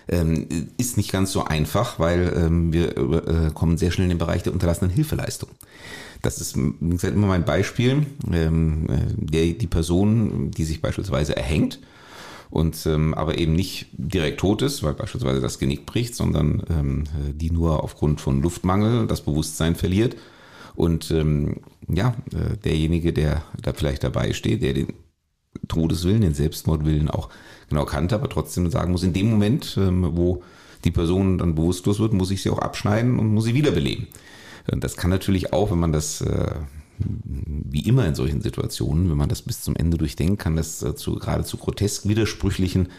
ähm, 0.07 0.47
ist 0.79 0.97
nicht 0.97 1.11
ganz 1.11 1.31
so 1.31 1.43
einfach, 1.43 1.99
weil 1.99 2.33
ähm, 2.35 2.73
wir 2.73 2.97
äh, 2.97 3.51
kommen 3.53 3.77
sehr 3.77 3.91
schnell 3.91 4.05
in 4.05 4.09
den 4.09 4.17
Bereich 4.17 4.41
der 4.41 4.53
unterlassenen 4.53 4.89
Hilfeleistung. 4.89 5.49
Das 6.23 6.41
ist, 6.41 6.57
wie 6.57 6.89
gesagt, 6.89 7.13
immer 7.13 7.27
mein 7.27 7.45
Beispiel. 7.45 8.07
Ähm, 8.33 8.89
äh, 8.89 9.01
der, 9.15 9.45
die 9.53 9.67
Person, 9.67 10.49
die 10.49 10.63
sich 10.63 10.81
beispielsweise 10.81 11.37
erhängt, 11.37 11.79
und 12.49 12.83
ähm, 12.85 13.13
aber 13.13 13.37
eben 13.37 13.53
nicht 13.53 13.87
direkt 13.91 14.39
tot 14.39 14.61
ist, 14.63 14.81
weil 14.81 14.93
beispielsweise 14.93 15.41
das 15.41 15.59
Genick 15.59 15.85
bricht, 15.85 16.15
sondern 16.15 16.63
ähm, 16.69 17.03
die 17.33 17.51
nur 17.51 17.83
aufgrund 17.83 18.21
von 18.21 18.41
Luftmangel 18.41 19.07
das 19.07 19.21
Bewusstsein 19.21 19.75
verliert 19.75 20.15
und 20.75 21.11
ähm, 21.11 21.57
ja, 21.87 22.15
äh, 22.33 22.57
derjenige, 22.57 23.13
der 23.13 23.43
da 23.61 23.73
vielleicht 23.73 24.03
dabei 24.03 24.33
steht, 24.33 24.61
der 24.61 24.73
den 24.73 24.93
Todeswillen, 25.67 26.21
den 26.21 26.33
Selbstmordwillen 26.33 27.09
auch 27.09 27.29
genau 27.69 27.85
kannte, 27.85 28.15
aber 28.15 28.29
trotzdem 28.29 28.69
sagen 28.69 28.91
muss, 28.91 29.03
in 29.03 29.13
dem 29.13 29.29
Moment, 29.29 29.77
ähm, 29.79 30.11
wo 30.15 30.43
die 30.83 30.91
Person 30.91 31.39
dann 31.39 31.55
bewusstlos 31.55 31.99
wird, 31.99 32.13
muss 32.13 32.31
ich 32.31 32.41
sie 32.41 32.49
auch 32.49 32.59
abschneiden 32.59 33.19
und 33.19 33.33
muss 33.33 33.45
sie 33.45 33.55
wiederbeleben. 33.55 34.07
Und 34.71 34.83
das 34.83 34.97
kann 34.97 35.09
natürlich 35.09 35.53
auch, 35.53 35.71
wenn 35.71 35.79
man 35.79 35.91
das 35.91 36.21
äh, 36.21 36.51
wie 36.97 37.87
immer 37.87 38.05
in 38.05 38.15
solchen 38.15 38.41
Situationen, 38.41 39.09
wenn 39.09 39.17
man 39.17 39.29
das 39.29 39.41
bis 39.41 39.61
zum 39.61 39.75
Ende 39.75 39.97
durchdenkt, 39.97 40.41
kann 40.41 40.55
das 40.55 40.81
äh, 40.81 40.95
zu 40.95 41.15
geradezu 41.15 41.57
grotesk 41.57 42.07
widersprüchlichen 42.07 42.89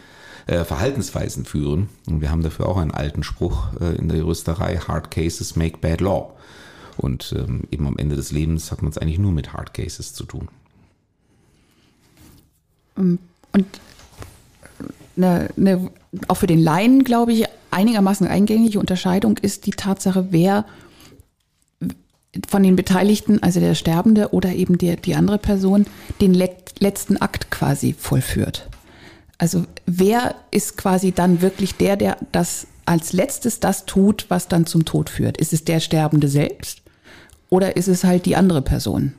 äh, 0.45 0.63
Verhaltensweisen 0.63 1.45
führen. 1.45 1.89
Und 2.07 2.21
wir 2.21 2.31
haben 2.31 2.43
dafür 2.43 2.67
auch 2.67 2.77
einen 2.77 2.91
alten 2.91 3.23
Spruch 3.23 3.69
äh, 3.79 3.95
in 3.95 4.07
der 4.09 4.19
Juristerei, 4.19 4.77
Hard 4.77 5.11
Cases 5.11 5.55
make 5.55 5.79
bad 5.79 6.01
law. 6.01 6.33
Und 6.97 7.33
ähm, 7.37 7.63
eben 7.71 7.87
am 7.87 7.97
Ende 7.97 8.15
des 8.15 8.31
Lebens 8.31 8.71
hat 8.71 8.81
man 8.81 8.91
es 8.91 8.97
eigentlich 8.97 9.19
nur 9.19 9.31
mit 9.31 9.53
Hard 9.53 9.73
Cases 9.73 10.13
zu 10.13 10.25
tun. 10.25 10.47
Ähm, 12.97 13.19
und 13.53 13.65
eine, 15.15 15.49
eine, 15.55 15.91
auch 16.27 16.35
für 16.35 16.47
den 16.47 16.59
Laien, 16.59 17.03
glaube 17.03 17.33
ich, 17.33 17.45
einigermaßen 17.71 18.27
eingängige 18.27 18.79
Unterscheidung 18.79 19.37
ist 19.37 19.65
die 19.65 19.71
Tatsache, 19.71 20.27
wer 20.31 20.65
von 22.47 22.61
den 22.61 22.75
Beteiligten, 22.75 23.41
also 23.41 23.59
der 23.59 23.75
Sterbende 23.75 24.29
oder 24.33 24.53
eben 24.53 24.77
der, 24.77 24.95
die 24.95 25.15
andere 25.15 25.37
Person, 25.37 25.85
den 26.21 26.33
let, 26.33 26.75
letzten 26.79 27.17
Akt 27.17 27.49
quasi 27.49 27.95
vollführt. 27.97 28.69
Also 29.37 29.65
wer 29.85 30.35
ist 30.51 30.77
quasi 30.77 31.11
dann 31.11 31.41
wirklich 31.41 31.75
der, 31.75 31.95
der 31.95 32.17
das 32.31 32.67
als 32.85 33.13
letztes 33.13 33.59
das 33.59 33.85
tut, 33.85 34.25
was 34.29 34.47
dann 34.47 34.65
zum 34.65 34.85
Tod 34.85 35.09
führt? 35.09 35.37
Ist 35.37 35.53
es 35.53 35.65
der 35.65 35.79
Sterbende 35.79 36.27
selbst? 36.27 36.81
Oder 37.49 37.77
ist 37.77 37.87
es 37.87 38.03
halt 38.03 38.25
die 38.25 38.35
andere 38.35 38.61
Person? 38.61 39.13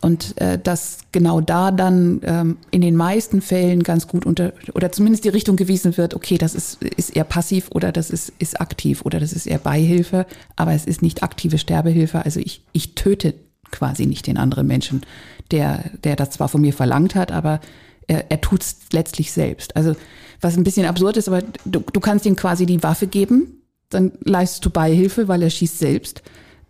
Und 0.00 0.40
äh, 0.40 0.58
dass 0.58 0.98
genau 1.12 1.40
da 1.40 1.70
dann 1.70 2.20
ähm, 2.24 2.58
in 2.70 2.82
den 2.82 2.94
meisten 2.94 3.40
Fällen 3.40 3.82
ganz 3.82 4.06
gut 4.06 4.26
unter 4.26 4.52
oder 4.74 4.92
zumindest 4.92 5.24
die 5.24 5.28
Richtung 5.28 5.56
gewiesen 5.56 5.96
wird, 5.96 6.14
okay, 6.14 6.38
das 6.38 6.54
ist, 6.54 6.82
ist 6.82 7.16
eher 7.16 7.24
passiv 7.24 7.68
oder 7.70 7.90
das 7.90 8.10
ist, 8.10 8.32
ist 8.38 8.60
aktiv 8.60 9.02
oder 9.04 9.18
das 9.18 9.32
ist 9.32 9.46
eher 9.46 9.58
Beihilfe, 9.58 10.26
aber 10.54 10.72
es 10.72 10.84
ist 10.84 11.02
nicht 11.02 11.22
aktive 11.22 11.58
Sterbehilfe. 11.58 12.24
Also 12.24 12.38
ich, 12.38 12.62
ich 12.72 12.94
töte 12.94 13.34
quasi 13.70 14.06
nicht 14.06 14.26
den 14.26 14.36
anderen 14.36 14.66
Menschen, 14.66 15.02
der, 15.50 15.90
der 16.04 16.16
das 16.16 16.30
zwar 16.30 16.48
von 16.48 16.60
mir 16.60 16.72
verlangt 16.72 17.14
hat, 17.14 17.32
aber 17.32 17.60
er, 18.06 18.30
er 18.30 18.40
tut 18.40 18.62
es 18.62 18.76
letztlich 18.92 19.32
selbst. 19.32 19.74
Also 19.74 19.96
was 20.40 20.56
ein 20.56 20.64
bisschen 20.64 20.86
absurd 20.86 21.16
ist, 21.16 21.28
aber 21.28 21.42
du, 21.64 21.80
du 21.80 22.00
kannst 22.00 22.24
ihm 22.26 22.36
quasi 22.36 22.66
die 22.66 22.82
Waffe 22.82 23.06
geben, 23.06 23.62
dann 23.90 24.12
leistest 24.24 24.64
du 24.64 24.70
Beihilfe, 24.70 25.28
weil 25.28 25.42
er 25.42 25.50
schießt 25.50 25.78
selbst. 25.78 26.22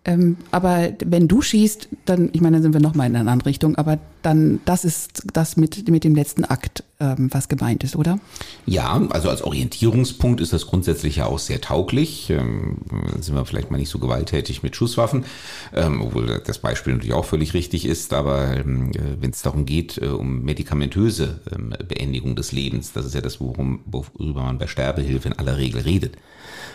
Ähm, 0.09 0.37
aber 0.49 0.89
wenn 1.05 1.27
du 1.27 1.43
schießt, 1.43 1.87
dann, 2.05 2.29
ich 2.33 2.41
meine, 2.41 2.55
dann 2.55 2.63
sind 2.63 2.73
wir 2.73 2.81
nochmal 2.81 3.07
in 3.07 3.15
einer 3.15 3.19
anderen 3.19 3.41
Richtung, 3.41 3.75
aber 3.75 3.99
dann, 4.21 4.59
das 4.65 4.85
ist 4.85 5.23
das 5.33 5.57
mit, 5.57 5.87
mit 5.89 6.03
dem 6.03 6.15
letzten 6.15 6.45
Akt, 6.45 6.83
ähm, 6.99 7.29
was 7.31 7.47
gemeint 7.47 7.83
ist, 7.83 7.95
oder? 7.95 8.19
Ja, 8.65 9.01
also 9.09 9.29
als 9.29 9.41
Orientierungspunkt 9.41 10.41
ist 10.41 10.53
das 10.53 10.67
grundsätzlich 10.67 11.17
ja 11.17 11.25
auch 11.25 11.39
sehr 11.39 11.61
tauglich. 11.61 12.29
Ähm, 12.29 12.77
sind 13.19 13.35
wir 13.35 13.45
vielleicht 13.45 13.71
mal 13.71 13.77
nicht 13.77 13.89
so 13.89 13.99
gewalttätig 13.99 14.63
mit 14.63 14.75
Schusswaffen, 14.75 15.25
ähm, 15.73 16.01
obwohl 16.01 16.41
das 16.45 16.59
Beispiel 16.59 16.93
natürlich 16.93 17.13
auch 17.13 17.25
völlig 17.25 17.53
richtig 17.53 17.85
ist, 17.85 18.13
aber 18.13 18.57
ähm, 18.57 18.91
wenn 19.19 19.31
es 19.31 19.41
darum 19.41 19.65
geht, 19.65 19.97
äh, 19.97 20.07
um 20.07 20.43
medikamentöse 20.43 21.39
ähm, 21.53 21.73
Beendigung 21.87 22.35
des 22.35 22.51
Lebens, 22.51 22.91
das 22.93 23.05
ist 23.05 23.15
ja 23.15 23.21
das, 23.21 23.39
worum, 23.39 23.81
worüber 23.85 24.43
man 24.43 24.57
bei 24.57 24.67
Sterbehilfe 24.67 25.29
in 25.29 25.33
aller 25.39 25.57
Regel 25.57 25.81
redet 25.81 26.17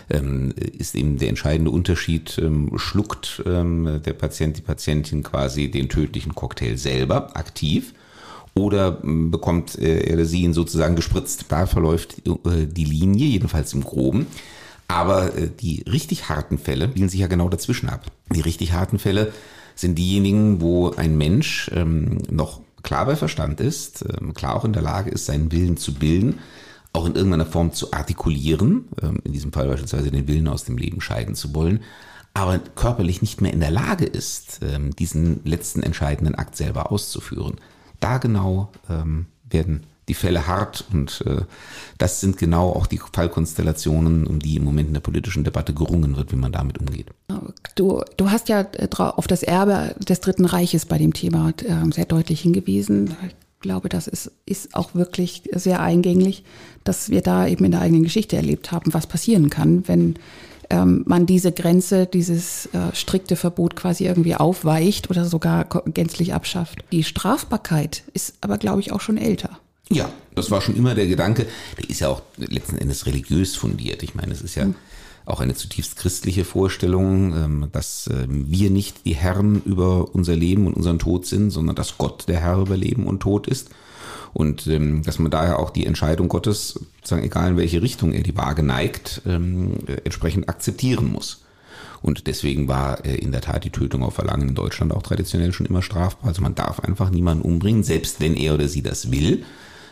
ähm, 0.09 0.53
ist 0.57 0.95
eben 0.95 1.17
der 1.17 1.29
entscheidende 1.29 1.71
Unterschied, 1.71 2.37
ähm, 2.37 2.71
schluckt 2.77 3.43
ähm, 3.45 4.01
der 4.05 4.13
Patient, 4.13 4.57
die 4.57 4.61
Patientin 4.61 5.23
quasi 5.23 5.69
den 5.69 5.89
tödlichen 5.89 6.35
Cocktail 6.35 6.77
selber 6.77 7.34
aktiv 7.35 7.93
oder 8.53 8.99
ähm, 9.03 9.31
bekommt 9.31 9.77
äh, 9.77 10.09
er 10.09 10.25
sie 10.25 10.43
ihn 10.43 10.53
sozusagen 10.53 10.95
gespritzt. 10.95 11.45
Da 11.49 11.65
verläuft 11.65 12.21
äh, 12.27 12.65
die 12.65 12.85
Linie, 12.85 13.27
jedenfalls 13.27 13.73
im 13.73 13.83
Groben. 13.83 14.27
Aber 14.87 15.35
äh, 15.35 15.49
die 15.49 15.83
richtig 15.83 16.29
harten 16.29 16.57
Fälle 16.57 16.89
spielen 16.89 17.09
sich 17.09 17.19
ja 17.19 17.27
genau 17.27 17.49
dazwischen 17.49 17.89
ab. 17.89 18.05
Die 18.33 18.41
richtig 18.41 18.73
harten 18.73 18.99
Fälle 18.99 19.33
sind 19.75 19.97
diejenigen, 19.97 20.61
wo 20.61 20.91
ein 20.91 21.17
Mensch 21.17 21.69
ähm, 21.73 22.19
noch 22.29 22.61
klar 22.81 23.05
bei 23.05 23.15
Verstand 23.15 23.59
ist, 23.59 24.05
ähm, 24.21 24.33
klar 24.33 24.55
auch 24.55 24.63
in 24.63 24.73
der 24.73 24.83
Lage 24.83 25.09
ist, 25.09 25.25
seinen 25.25 25.51
Willen 25.51 25.75
zu 25.75 25.93
bilden, 25.93 26.39
auch 26.93 27.05
in 27.05 27.15
irgendeiner 27.15 27.45
Form 27.45 27.73
zu 27.73 27.91
artikulieren, 27.91 28.87
ähm, 29.01 29.19
in 29.25 29.33
diesem 29.33 29.51
Fall 29.51 29.67
beispielsweise 29.67 30.11
den 30.11 30.27
Willen 30.29 30.47
aus 30.47 30.63
dem 30.63 30.77
Leben 30.77 31.01
scheiden 31.01 31.35
zu 31.35 31.53
wollen, 31.53 31.81
aber 32.35 32.59
körperlich 32.59 33.21
nicht 33.21 33.41
mehr 33.41 33.53
in 33.53 33.61
der 33.61 33.71
Lage 33.71 34.05
ist, 34.05 34.59
ähm, 34.61 34.95
diesen 34.95 35.39
letzten 35.45 35.81
entscheidenden 35.81 36.35
Akt 36.35 36.57
selber 36.57 36.91
auszuführen. 36.91 37.55
Da 38.01 38.17
genau 38.17 38.71
ähm, 38.89 39.27
werden 39.49 39.85
die 40.09 40.13
Fälle 40.13 40.45
hart 40.45 40.83
und 40.91 41.23
äh, 41.25 41.43
das 41.97 42.19
sind 42.19 42.37
genau 42.37 42.71
auch 42.71 42.87
die 42.87 42.99
Fallkonstellationen, 42.99 44.27
um 44.27 44.39
die 44.39 44.57
im 44.57 44.65
Moment 44.65 44.89
in 44.89 44.93
der 44.93 45.01
politischen 45.01 45.45
Debatte 45.45 45.73
gerungen 45.73 46.17
wird, 46.17 46.31
wie 46.33 46.35
man 46.35 46.51
damit 46.51 46.77
umgeht. 46.77 47.07
Du, 47.75 48.03
du 48.17 48.29
hast 48.29 48.49
ja 48.49 48.61
äh, 48.73 48.87
auf 48.97 49.27
das 49.27 49.41
Erbe 49.41 49.95
des 49.97 50.19
Dritten 50.19 50.45
Reiches 50.45 50.85
bei 50.85 50.97
dem 50.97 51.13
Thema 51.13 51.53
sehr 51.91 52.05
deutlich 52.05 52.41
hingewiesen 52.41 53.15
glaube, 53.65 53.89
das 53.89 54.07
ist, 54.07 54.31
ist 54.45 54.75
auch 54.75 54.93
wirklich 54.93 55.41
sehr 55.51 55.81
eingänglich, 55.81 56.43
dass 56.83 57.09
wir 57.09 57.21
da 57.21 57.47
eben 57.47 57.65
in 57.65 57.71
der 57.71 57.81
eigenen 57.81 58.03
Geschichte 58.03 58.35
erlebt 58.35 58.71
haben, 58.71 58.93
was 58.93 59.07
passieren 59.07 59.49
kann, 59.49 59.87
wenn 59.87 60.19
ähm, 60.69 61.03
man 61.05 61.25
diese 61.25 61.51
Grenze, 61.51 62.05
dieses 62.05 62.67
äh, 62.67 62.93
strikte 62.93 63.35
Verbot 63.35 63.75
quasi 63.75 64.05
irgendwie 64.05 64.35
aufweicht 64.35 65.09
oder 65.09 65.25
sogar 65.25 65.65
gänzlich 65.85 66.33
abschafft. 66.33 66.83
Die 66.91 67.03
Strafbarkeit 67.03 68.03
ist 68.13 68.35
aber, 68.41 68.57
glaube 68.57 68.81
ich, 68.81 68.91
auch 68.91 69.01
schon 69.01 69.17
älter. 69.17 69.59
Ja, 69.89 70.09
das 70.33 70.49
war 70.49 70.61
schon 70.61 70.75
immer 70.75 70.95
der 70.95 71.07
Gedanke. 71.07 71.45
Der 71.77 71.89
ist 71.89 71.99
ja 71.99 72.09
auch 72.09 72.21
letzten 72.37 72.77
Endes 72.77 73.05
religiös 73.05 73.55
fundiert. 73.55 74.01
Ich 74.01 74.15
meine, 74.15 74.33
es 74.33 74.41
ist 74.41 74.55
ja 74.55 74.63
hm 74.63 74.75
auch 75.25 75.39
eine 75.39 75.55
zutiefst 75.55 75.95
christliche 75.95 76.45
Vorstellung, 76.45 77.35
ähm, 77.35 77.67
dass 77.71 78.09
ähm, 78.11 78.45
wir 78.49 78.69
nicht 78.69 79.05
die 79.05 79.15
Herren 79.15 79.61
über 79.63 80.13
unser 80.13 80.35
Leben 80.35 80.67
und 80.67 80.75
unseren 80.75 80.99
Tod 80.99 81.25
sind, 81.25 81.49
sondern 81.49 81.75
dass 81.75 81.97
Gott 81.97 82.27
der 82.27 82.39
Herr 82.39 82.59
über 82.59 82.77
Leben 82.77 83.07
und 83.07 83.21
Tod 83.21 83.47
ist. 83.47 83.69
Und 84.35 84.67
ähm, 84.67 85.01
dass 85.01 85.17
man 85.17 85.31
daher 85.31 85.57
auch 85.57 85.71
die 85.71 85.87
Entscheidung 85.87 86.27
Gottes, 86.27 86.79
sagen, 87.03 87.23
egal 87.23 87.51
in 87.51 87.57
welche 87.57 87.81
Richtung 87.81 88.11
er 88.13 88.21
die 88.21 88.37
Waage 88.37 88.61
neigt, 88.61 89.21
entsprechend 89.25 90.49
akzeptieren 90.49 91.11
muss. 91.11 91.45
Und 92.05 92.27
deswegen 92.27 92.67
war 92.67 93.03
äh, 93.03 93.15
in 93.15 93.31
der 93.31 93.41
Tat 93.41 93.63
die 93.63 93.71
Tötung 93.71 94.03
auf 94.03 94.13
Verlangen 94.13 94.49
in 94.49 94.55
Deutschland 94.55 94.93
auch 94.93 95.01
traditionell 95.01 95.53
schon 95.53 95.65
immer 95.65 95.81
strafbar. 95.81 96.29
Also 96.29 96.43
man 96.43 96.53
darf 96.53 96.79
einfach 96.81 97.09
niemanden 97.09 97.43
umbringen, 97.43 97.81
selbst 97.81 98.21
wenn 98.21 98.35
er 98.35 98.53
oder 98.53 98.67
sie 98.67 98.83
das 98.83 99.09
will. 99.11 99.43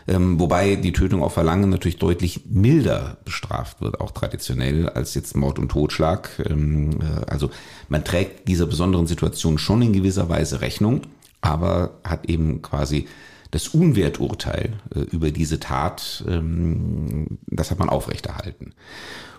Ähm, 0.08 0.40
wobei 0.40 0.76
die 0.76 0.92
Tötung 0.94 1.24
auf 1.24 1.34
Verlangen 1.34 1.72
natürlich 1.72 1.98
deutlich 1.98 2.42
milder 2.46 3.18
bestraft 3.26 3.82
wird, 3.82 4.00
auch 4.00 4.12
traditionell, 4.12 4.90
als 4.90 5.16
jetzt 5.16 5.36
Mord 5.36 5.58
und 5.58 5.70
Totschlag. 5.70 6.30
Ähm, 6.48 7.00
äh, 7.02 7.26
also 7.32 7.50
man 7.90 8.04
trägt 8.04 8.48
dieser 8.48 8.68
besonderen 8.68 9.08
Situation 9.08 9.58
schon 9.58 9.82
in 9.82 9.92
gewisser 9.92 10.30
Weise 10.30 10.62
Rechnung, 10.62 11.02
aber 11.42 11.96
hat 12.04 12.30
eben 12.30 12.62
quasi 12.62 13.08
das 13.54 13.68
Unwerturteil 13.68 14.74
äh, 14.96 15.02
über 15.02 15.30
diese 15.30 15.60
Tat, 15.60 16.24
ähm, 16.28 17.38
das 17.46 17.70
hat 17.70 17.78
man 17.78 17.88
aufrechterhalten. 17.88 18.74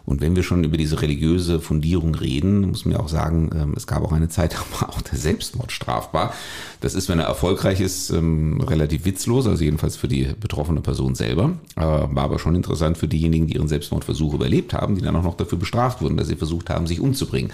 Und 0.06 0.20
wenn 0.20 0.36
wir 0.36 0.42
schon 0.42 0.62
über 0.62 0.76
diese 0.76 1.00
religiöse 1.02 1.60
Fundierung 1.60 2.14
reden, 2.14 2.68
muss 2.68 2.84
man 2.84 2.94
ja 2.94 3.00
auch 3.00 3.08
sagen, 3.08 3.50
ähm, 3.54 3.74
es 3.76 3.88
gab 3.88 4.04
auch 4.04 4.12
eine 4.12 4.28
Zeit, 4.28 4.54
da 4.54 4.58
war 4.80 4.90
auch 4.90 5.00
der 5.00 5.18
Selbstmord 5.18 5.72
strafbar. 5.72 6.32
Das 6.80 6.94
ist, 6.94 7.08
wenn 7.08 7.18
er 7.18 7.24
erfolgreich 7.24 7.80
ist, 7.80 8.10
ähm, 8.10 8.60
relativ 8.60 9.04
witzlos, 9.04 9.48
also 9.48 9.64
jedenfalls 9.64 9.96
für 9.96 10.06
die 10.06 10.28
betroffene 10.38 10.80
Person 10.80 11.16
selber. 11.16 11.58
War 11.74 12.16
aber 12.16 12.38
schon 12.38 12.54
interessant 12.54 12.96
für 12.96 13.08
diejenigen, 13.08 13.48
die 13.48 13.54
ihren 13.54 13.66
Selbstmordversuch 13.66 14.34
überlebt 14.34 14.74
haben, 14.74 14.94
die 14.94 15.02
dann 15.02 15.16
auch 15.16 15.24
noch 15.24 15.36
dafür 15.36 15.58
bestraft 15.58 16.02
wurden, 16.02 16.16
dass 16.16 16.28
sie 16.28 16.36
versucht 16.36 16.70
haben, 16.70 16.86
sich 16.86 17.00
umzubringen. 17.00 17.52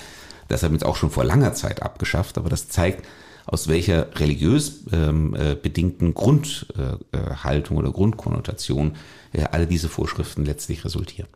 Das 0.49 0.63
haben 0.63 0.73
wir 0.73 0.77
jetzt 0.77 0.87
auch 0.87 0.97
schon 0.97 1.11
vor 1.11 1.25
langer 1.25 1.55
Zeit 1.55 1.83
abgeschafft, 1.83 2.37
aber 2.37 2.51
das 2.51 2.69
zeigt, 2.69 3.07
aus 3.51 3.67
welcher 3.67 4.07
religiös 4.19 4.85
ähm, 4.93 5.35
äh, 5.35 5.57
bedingten 5.57 6.15
Grundhaltung 6.15 7.77
äh, 7.77 7.81
oder 7.81 7.91
Grundkonnotation 7.91 8.93
äh, 9.33 9.43
alle 9.43 9.67
diese 9.67 9.89
Vorschriften 9.89 10.45
letztlich 10.45 10.85
resultieren. 10.85 11.29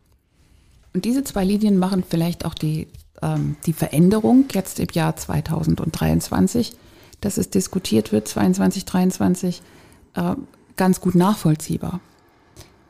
Und 0.93 1.03
diese 1.03 1.25
zwei 1.25 1.43
Linien 1.43 1.77
machen 1.77 2.05
vielleicht 2.07 2.45
auch 2.45 2.53
die, 2.53 2.87
ähm, 3.21 3.57
die 3.65 3.73
Veränderung 3.73 4.45
jetzt 4.53 4.79
im 4.79 4.87
Jahr 4.93 5.17
2023, 5.17 6.71
dass 7.19 7.37
es 7.37 7.49
diskutiert 7.49 8.13
wird, 8.13 8.29
22, 8.29 8.85
23, 8.85 9.61
äh, 10.13 10.35
ganz 10.77 11.01
gut 11.01 11.15
nachvollziehbar. 11.15 11.99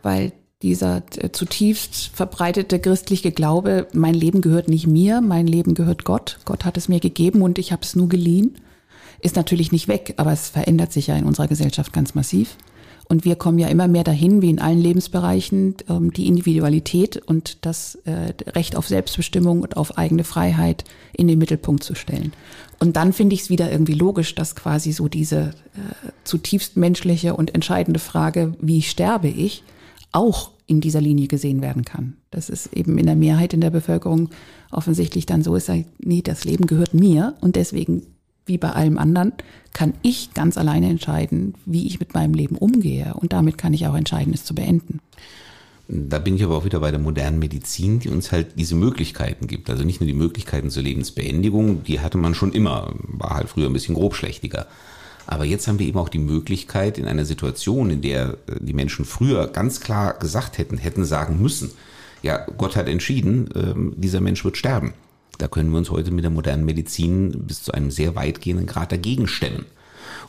Weil 0.03 0.33
dieser 0.61 1.01
äh, 1.15 1.31
zutiefst 1.31 2.11
verbreitete 2.13 2.77
christliche 2.77 3.31
Glaube, 3.31 3.87
mein 3.91 4.13
Leben 4.13 4.41
gehört 4.41 4.67
nicht 4.67 4.85
mir, 4.85 5.21
mein 5.21 5.47
Leben 5.47 5.73
gehört 5.73 6.03
Gott, 6.03 6.37
Gott 6.45 6.63
hat 6.63 6.77
es 6.77 6.89
mir 6.89 6.99
gegeben 6.99 7.41
und 7.41 7.57
ich 7.57 7.71
habe 7.71 7.81
es 7.81 7.95
nur 7.95 8.07
geliehen, 8.07 8.55
ist 9.21 9.35
natürlich 9.35 9.71
nicht 9.71 9.87
weg, 9.87 10.13
aber 10.17 10.31
es 10.31 10.49
verändert 10.49 10.91
sich 10.91 11.07
ja 11.07 11.15
in 11.15 11.25
unserer 11.25 11.47
Gesellschaft 11.47 11.93
ganz 11.93 12.15
massiv. 12.15 12.57
Und 13.07 13.23
wir 13.23 13.35
kommen 13.35 13.59
ja 13.59 13.67
immer 13.67 13.87
mehr 13.87 14.03
dahin, 14.03 14.41
wie 14.41 14.49
in 14.49 14.59
allen 14.59 14.79
Lebensbereichen, 14.79 15.75
ähm, 15.89 16.11
die 16.11 16.27
Individualität 16.27 17.17
und 17.17 17.63
das 17.65 17.95
äh, 18.05 18.33
Recht 18.49 18.75
auf 18.75 18.87
Selbstbestimmung 18.87 19.61
und 19.61 19.77
auf 19.77 19.97
eigene 19.97 20.23
Freiheit 20.23 20.85
in 21.13 21.27
den 21.27 21.37
Mittelpunkt 21.37 21.83
zu 21.83 21.93
stellen. 21.93 22.33
Und 22.79 22.95
dann 22.95 23.13
finde 23.13 23.35
ich 23.35 23.41
es 23.41 23.49
wieder 23.49 23.71
irgendwie 23.71 23.93
logisch, 23.93 24.33
dass 24.33 24.55
quasi 24.55 24.91
so 24.91 25.07
diese 25.07 25.51
äh, 25.75 26.09
zutiefst 26.23 26.77
menschliche 26.77 27.35
und 27.35 27.53
entscheidende 27.53 27.99
Frage, 27.99 28.55
wie 28.59 28.81
sterbe 28.81 29.27
ich, 29.27 29.63
auch 30.11 30.51
in 30.67 30.81
dieser 30.81 31.01
Linie 31.01 31.27
gesehen 31.27 31.61
werden 31.61 31.85
kann. 31.85 32.17
Das 32.31 32.49
ist 32.49 32.73
eben 32.73 32.97
in 32.97 33.05
der 33.05 33.15
Mehrheit 33.15 33.53
in 33.53 33.61
der 33.61 33.69
Bevölkerung 33.69 34.29
offensichtlich 34.71 35.27
dann 35.27 35.43
so 35.43 35.55
ist, 35.55 35.69
nee, 35.99 36.21
das 36.23 36.43
Leben 36.43 36.65
gehört 36.65 36.95
mir 36.95 37.35
und 37.41 37.55
deswegen 37.55 38.01
wie 38.45 38.57
bei 38.57 38.71
allem 38.71 38.97
anderen, 38.97 39.33
kann 39.73 39.93
ich 40.01 40.33
ganz 40.33 40.57
alleine 40.57 40.89
entscheiden, 40.89 41.55
wie 41.65 41.87
ich 41.87 41.99
mit 41.99 42.13
meinem 42.13 42.33
Leben 42.33 42.57
umgehe. 42.57 43.13
Und 43.15 43.33
damit 43.33 43.57
kann 43.57 43.73
ich 43.73 43.87
auch 43.87 43.95
entscheiden, 43.95 44.33
es 44.33 44.45
zu 44.45 44.55
beenden. 44.55 44.99
Da 45.87 46.17
bin 46.17 46.35
ich 46.35 46.43
aber 46.43 46.57
auch 46.57 46.65
wieder 46.65 46.79
bei 46.79 46.89
der 46.89 46.99
modernen 46.99 47.37
Medizin, 47.37 47.99
die 47.99 48.09
uns 48.09 48.31
halt 48.31 48.57
diese 48.57 48.75
Möglichkeiten 48.75 49.45
gibt. 49.45 49.69
Also 49.69 49.83
nicht 49.83 50.01
nur 50.01 50.07
die 50.07 50.13
Möglichkeiten 50.13 50.71
zur 50.71 50.81
Lebensbeendigung, 50.81 51.83
die 51.83 51.99
hatte 51.99 52.17
man 52.17 52.33
schon 52.33 52.53
immer, 52.53 52.93
war 53.03 53.35
halt 53.35 53.49
früher 53.49 53.67
ein 53.67 53.73
bisschen 53.73 53.95
grobschlächtiger. 53.95 54.65
Aber 55.27 55.45
jetzt 55.45 55.67
haben 55.67 55.79
wir 55.79 55.87
eben 55.87 55.99
auch 55.99 56.09
die 56.09 56.19
Möglichkeit, 56.19 56.97
in 56.97 57.05
einer 57.05 57.25
Situation, 57.25 57.89
in 57.89 58.01
der 58.01 58.37
äh, 58.47 58.59
die 58.59 58.73
Menschen 58.73 59.05
früher 59.05 59.47
ganz 59.47 59.79
klar 59.79 60.13
gesagt 60.13 60.57
hätten, 60.57 60.77
hätten 60.77 61.05
sagen 61.05 61.41
müssen, 61.41 61.71
ja, 62.21 62.45
Gott 62.57 62.75
hat 62.75 62.87
entschieden, 62.87 63.49
ähm, 63.55 63.93
dieser 63.97 64.21
Mensch 64.21 64.43
wird 64.43 64.57
sterben. 64.57 64.93
Da 65.37 65.47
können 65.47 65.71
wir 65.71 65.77
uns 65.77 65.89
heute 65.91 66.11
mit 66.11 66.23
der 66.23 66.31
modernen 66.31 66.65
Medizin 66.65 67.45
bis 67.45 67.63
zu 67.63 67.71
einem 67.71 67.91
sehr 67.91 68.15
weitgehenden 68.15 68.65
Grad 68.65 68.91
dagegen 68.91 69.27
stellen. 69.27 69.65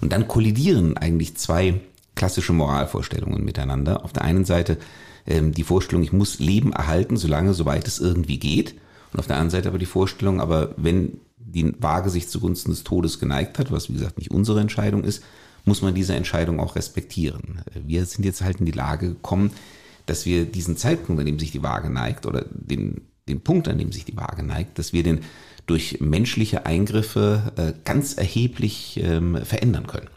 Und 0.00 0.12
dann 0.12 0.28
kollidieren 0.28 0.96
eigentlich 0.96 1.36
zwei 1.36 1.80
klassische 2.14 2.52
Moralvorstellungen 2.52 3.44
miteinander. 3.44 4.04
Auf 4.04 4.12
der 4.12 4.24
einen 4.24 4.44
Seite 4.44 4.78
ähm, 5.26 5.52
die 5.52 5.64
Vorstellung, 5.64 6.02
ich 6.02 6.12
muss 6.12 6.38
Leben 6.38 6.72
erhalten, 6.72 7.16
solange, 7.16 7.54
soweit 7.54 7.86
es 7.86 7.98
irgendwie 7.98 8.38
geht. 8.38 8.74
Und 9.12 9.20
auf 9.20 9.26
der 9.26 9.36
anderen 9.36 9.50
Seite 9.50 9.68
aber 9.68 9.78
die 9.78 9.86
Vorstellung, 9.86 10.40
aber 10.40 10.74
wenn 10.76 11.20
die 11.38 11.72
Waage 11.78 12.10
sich 12.10 12.28
zugunsten 12.28 12.70
des 12.70 12.84
Todes 12.84 13.18
geneigt 13.18 13.58
hat, 13.58 13.70
was 13.70 13.88
wie 13.88 13.94
gesagt 13.94 14.18
nicht 14.18 14.30
unsere 14.30 14.60
Entscheidung 14.60 15.04
ist, 15.04 15.22
muss 15.64 15.82
man 15.82 15.94
diese 15.94 16.14
Entscheidung 16.14 16.60
auch 16.60 16.76
respektieren. 16.76 17.60
Wir 17.74 18.04
sind 18.04 18.24
jetzt 18.24 18.42
halt 18.42 18.60
in 18.60 18.66
die 18.66 18.72
Lage 18.72 19.08
gekommen, 19.08 19.50
dass 20.06 20.26
wir 20.26 20.44
diesen 20.44 20.76
Zeitpunkt, 20.76 21.18
an 21.20 21.26
dem 21.26 21.38
sich 21.38 21.50
die 21.50 21.62
Waage 21.62 21.90
neigt, 21.90 22.26
oder 22.26 22.44
den, 22.50 23.02
den 23.28 23.40
Punkt, 23.40 23.68
an 23.68 23.78
dem 23.78 23.92
sich 23.92 24.04
die 24.04 24.16
Waage 24.16 24.42
neigt, 24.42 24.78
dass 24.78 24.92
wir 24.92 25.02
den 25.02 25.20
durch 25.66 26.00
menschliche 26.00 26.64
Eingriffe 26.64 27.52
äh, 27.56 27.72
ganz 27.84 28.14
erheblich 28.14 29.00
ähm, 29.02 29.36
verändern 29.44 29.86
können. 29.88 30.08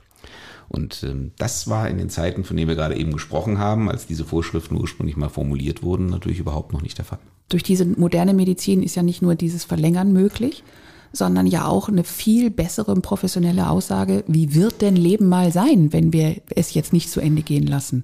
Und 0.67 1.02
ähm, 1.04 1.32
das 1.39 1.67
war 1.67 1.89
in 1.89 1.98
den 1.98 2.10
Zeiten, 2.10 2.43
von 2.43 2.56
denen 2.56 2.69
wir 2.69 2.76
gerade 2.76 2.95
eben 2.95 3.12
gesprochen 3.12 3.58
haben, 3.58 3.89
als 3.89 4.06
diese 4.06 4.24
Vorschriften 4.24 4.76
ursprünglich 4.76 5.17
mal 5.17 5.30
formuliert 5.30 5.82
wurden, 5.82 6.06
natürlich 6.06 6.39
überhaupt 6.39 6.72
noch 6.72 6.84
nicht 6.84 7.00
der 7.00 7.06
Fall. 7.06 7.17
Durch 7.50 7.63
diese 7.63 7.86
moderne 7.86 8.36
Medizin 8.36 8.84
ist 8.84 8.95
ja 8.95 9.02
nicht 9.02 9.24
nur 9.24 9.34
dieses 9.34 9.63
Verlängern 9.63 10.13
möglich, 10.13 10.63
sondern 11.12 11.48
ja 11.48 11.65
auch 11.67 11.89
eine 11.89 12.04
viel 12.04 12.52
bessere 12.52 12.93
professionelle 12.95 13.67
Aussage, 13.67 14.24
wie 14.28 14.54
wird 14.54 14.84
denn 14.84 14.95
Leben 14.95 15.28
mal 15.28 15.52
sein, 15.52 15.91
wenn 15.91 16.13
wir 16.13 16.36
es 16.56 16.76
jetzt 16.76 16.93
nicht 16.93 17.10
zu 17.10 17.19
Ende 17.19 17.41
gehen 17.41 17.65
lassen? 17.65 18.04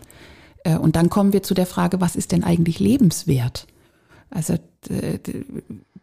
Äh, 0.64 0.78
und 0.78 0.96
dann 0.96 1.12
kommen 1.12 1.34
wir 1.34 1.44
zu 1.44 1.54
der 1.54 1.68
Frage, 1.68 2.02
was 2.02 2.16
ist 2.16 2.32
denn 2.32 2.44
eigentlich 2.44 2.80
lebenswert? 2.80 3.68
Also 4.30 4.58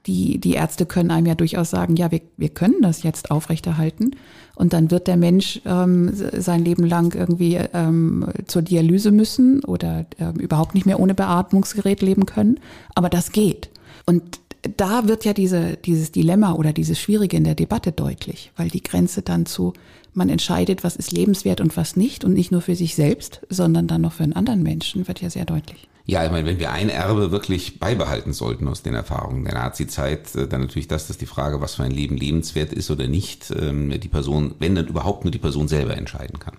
die, 0.07 0.39
die 0.39 0.53
Ärzte 0.53 0.87
können 0.87 1.11
einem 1.11 1.27
ja 1.27 1.35
durchaus 1.35 1.71
sagen, 1.71 1.97
ja, 1.97 2.11
wir, 2.11 2.21
wir 2.37 2.49
können 2.49 2.83
das 2.83 3.03
jetzt 3.03 3.31
aufrechterhalten. 3.31 4.17
Und 4.55 4.73
dann 4.73 4.91
wird 4.91 5.07
der 5.07 5.17
Mensch 5.17 5.61
ähm, 5.65 6.11
sein 6.13 6.65
Leben 6.65 6.85
lang 6.85 7.15
irgendwie 7.15 7.59
ähm, 7.73 8.27
zur 8.47 8.63
Dialyse 8.63 9.13
müssen 9.13 9.65
oder 9.65 10.07
ähm, 10.19 10.35
überhaupt 10.37 10.75
nicht 10.75 10.87
mehr 10.87 11.01
ohne 11.01 11.15
Beatmungsgerät 11.15 12.03
leben 12.03 12.27
können. 12.27 12.59
Aber 12.95 13.09
das 13.09 13.33
geht. 13.33 13.71
Und 14.07 14.41
da 14.77 15.09
wird 15.09 15.25
ja 15.25 15.33
diese, 15.33 15.77
dieses 15.77 16.13
Dilemma 16.13 16.53
oder 16.53 16.73
dieses 16.73 16.99
Schwierige 17.01 17.37
in 17.37 17.45
der 17.45 17.55
Debatte 17.55 17.93
deutlich, 17.93 18.53
weil 18.57 18.69
die 18.69 18.83
Grenze 18.83 19.23
dann 19.23 19.47
zu, 19.47 19.73
man 20.15 20.29
entscheidet, 20.29 20.85
was 20.85 20.97
ist 20.97 21.13
lebenswert 21.13 21.61
und 21.61 21.77
was 21.77 21.97
nicht 21.97 22.25
und 22.25 22.35
nicht 22.35 22.53
nur 22.53 22.61
für 22.61 22.77
sich 22.77 22.95
selbst, 22.95 23.41
sondern 23.49 23.89
dann 23.89 24.03
noch 24.03 24.13
für 24.13 24.25
einen 24.25 24.35
anderen 24.35 24.63
Menschen, 24.63 25.09
wird 25.09 25.21
ja 25.21 25.31
sehr 25.31 25.45
deutlich. 25.45 25.89
Ja, 26.05 26.25
ich 26.25 26.33
meine, 26.33 26.49
wenn 26.49 26.59
wir 26.59 26.73
ein 26.73 26.89
Erbe 26.89 27.31
wirklich 27.31 27.79
beibehalten 27.79 28.33
sollten 28.33 28.67
aus 28.67 28.83
den 28.83 28.95
Erfahrungen 28.95 29.45
der 29.45 29.55
Nazi-Zeit, 29.55 30.35
äh, 30.35 30.49
dann 30.49 30.63
natürlich 30.63 30.89
das, 30.89 31.07
dass 31.07 31.19
die 31.19 31.27
Frage, 31.27 31.61
was 31.61 31.77
für 31.77 31.85
ein 31.85 31.93
Leben 31.93 32.17
lebenswert 32.17 32.73
ist 32.73 32.91
oder 32.91 33.07
nicht, 33.07 33.53
ähm, 33.57 34.01
die 34.01 34.09
Person, 34.09 34.55
wenn 34.59 34.75
dann 34.75 34.89
überhaupt 34.89 35.25
nur 35.25 35.31
die 35.31 35.39
Person 35.39 35.69
selber 35.69 35.97
entscheiden 35.97 36.41
kann. 36.41 36.57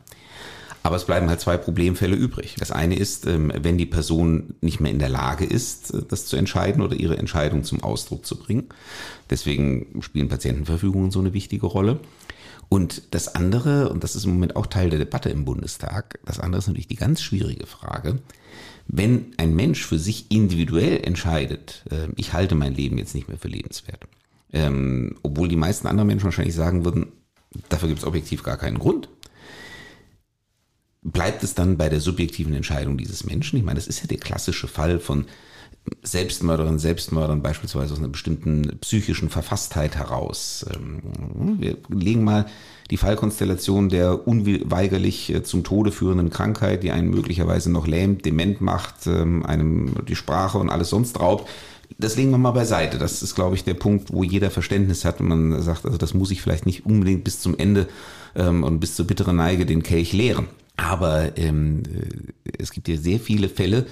Aber 0.85 0.97
es 0.97 1.05
bleiben 1.05 1.29
halt 1.29 1.39
zwei 1.39 1.55
Problemfälle 1.55 2.15
übrig. 2.15 2.55
Das 2.59 2.71
eine 2.71 2.95
ist, 2.95 3.25
ähm, 3.25 3.51
wenn 3.55 3.77
die 3.77 3.85
Person 3.85 4.55
nicht 4.59 4.81
mehr 4.81 4.91
in 4.91 4.99
der 4.99 5.09
Lage 5.09 5.45
ist, 5.45 5.93
äh, 5.93 6.01
das 6.07 6.25
zu 6.25 6.35
entscheiden 6.37 6.81
oder 6.81 6.95
ihre 6.95 7.17
Entscheidung 7.17 7.63
zum 7.63 7.81
Ausdruck 7.81 8.25
zu 8.25 8.37
bringen. 8.37 8.67
Deswegen 9.29 10.01
spielen 10.01 10.27
Patientenverfügungen 10.27 11.11
so 11.11 11.19
eine 11.19 11.33
wichtige 11.33 11.65
Rolle. 11.65 11.99
Und 12.73 13.13
das 13.13 13.35
andere, 13.35 13.89
und 13.89 14.03
das 14.03 14.15
ist 14.15 14.25
im 14.25 14.31
Moment 14.31 14.55
auch 14.55 14.65
Teil 14.65 14.89
der 14.89 14.97
Debatte 14.97 15.29
im 15.29 15.45
Bundestag, 15.45 16.17
das 16.25 16.39
andere 16.39 16.57
ist 16.57 16.65
natürlich 16.65 16.87
die 16.87 16.95
ganz 16.95 17.21
schwierige 17.21 17.67
Frage, 17.67 18.17
wenn 18.87 19.31
ein 19.37 19.53
Mensch 19.53 19.85
für 19.85 19.99
sich 19.99 20.31
individuell 20.31 20.99
entscheidet, 21.03 21.85
äh, 21.91 22.07
ich 22.15 22.33
halte 22.33 22.55
mein 22.55 22.73
Leben 22.73 22.97
jetzt 22.97 23.13
nicht 23.13 23.27
mehr 23.27 23.37
für 23.37 23.47
lebenswert, 23.47 24.07
ähm, 24.51 25.17
obwohl 25.21 25.49
die 25.49 25.55
meisten 25.55 25.85
anderen 25.85 26.07
Menschen 26.07 26.23
wahrscheinlich 26.23 26.55
sagen 26.55 26.83
würden, 26.83 27.11
dafür 27.69 27.89
gibt 27.89 27.99
es 27.99 28.07
objektiv 28.07 28.41
gar 28.41 28.57
keinen 28.57 28.79
Grund, 28.79 29.07
bleibt 31.03 31.43
es 31.43 31.53
dann 31.53 31.77
bei 31.77 31.89
der 31.89 31.99
subjektiven 31.99 32.55
Entscheidung 32.55 32.97
dieses 32.97 33.23
Menschen? 33.23 33.57
Ich 33.57 33.63
meine, 33.63 33.77
das 33.77 33.85
ist 33.85 34.01
ja 34.01 34.07
der 34.07 34.17
klassische 34.17 34.67
Fall 34.67 34.99
von 34.99 35.27
Selbstmörderinnen, 36.01 36.79
Selbstmördern 36.79 37.41
beispielsweise 37.41 37.93
aus 37.93 37.99
einer 37.99 38.07
bestimmten 38.07 38.77
psychischen 38.79 39.29
Verfasstheit 39.29 39.95
heraus. 39.95 40.65
Ähm, 40.73 41.01
wir 41.59 41.77
legen 41.89 42.23
mal 42.23 42.45
die 42.89 42.97
Fallkonstellation 42.97 43.89
der 43.89 44.27
unweigerlich 44.27 45.33
äh, 45.33 45.43
zum 45.43 45.63
Tode 45.63 45.91
führenden 45.91 46.29
Krankheit, 46.29 46.83
die 46.83 46.91
einen 46.91 47.09
möglicherweise 47.09 47.71
noch 47.71 47.87
lähmt, 47.87 48.25
dement 48.25 48.61
macht, 48.61 49.07
ähm, 49.07 49.45
einem 49.45 50.05
die 50.07 50.15
Sprache 50.15 50.57
und 50.57 50.69
alles 50.69 50.89
sonst 50.89 51.19
raubt. 51.19 51.49
Das 51.97 52.15
legen 52.15 52.31
wir 52.31 52.37
mal 52.37 52.51
beiseite. 52.51 52.97
Das 52.97 53.21
ist, 53.21 53.35
glaube 53.35 53.55
ich, 53.55 53.63
der 53.63 53.75
Punkt, 53.75 54.13
wo 54.13 54.23
jeder 54.23 54.51
Verständnis 54.51 55.05
hat 55.05 55.19
und 55.19 55.27
man 55.27 55.61
sagt, 55.61 55.85
also 55.85 55.97
das 55.97 56.13
muss 56.13 56.31
ich 56.31 56.41
vielleicht 56.41 56.65
nicht 56.65 56.85
unbedingt 56.85 57.23
bis 57.23 57.39
zum 57.39 57.57
Ende 57.57 57.87
ähm, 58.35 58.63
und 58.63 58.79
bis 58.79 58.95
zur 58.95 59.05
bitteren 59.05 59.35
Neige 59.35 59.65
den 59.65 59.83
Kelch 59.83 60.13
leeren. 60.13 60.47
Aber 60.77 61.37
ähm, 61.37 61.83
äh, 62.45 62.51
es 62.57 62.71
gibt 62.71 62.87
ja 62.87 62.97
sehr 62.97 63.19
viele 63.19 63.49
Fälle, 63.49 63.85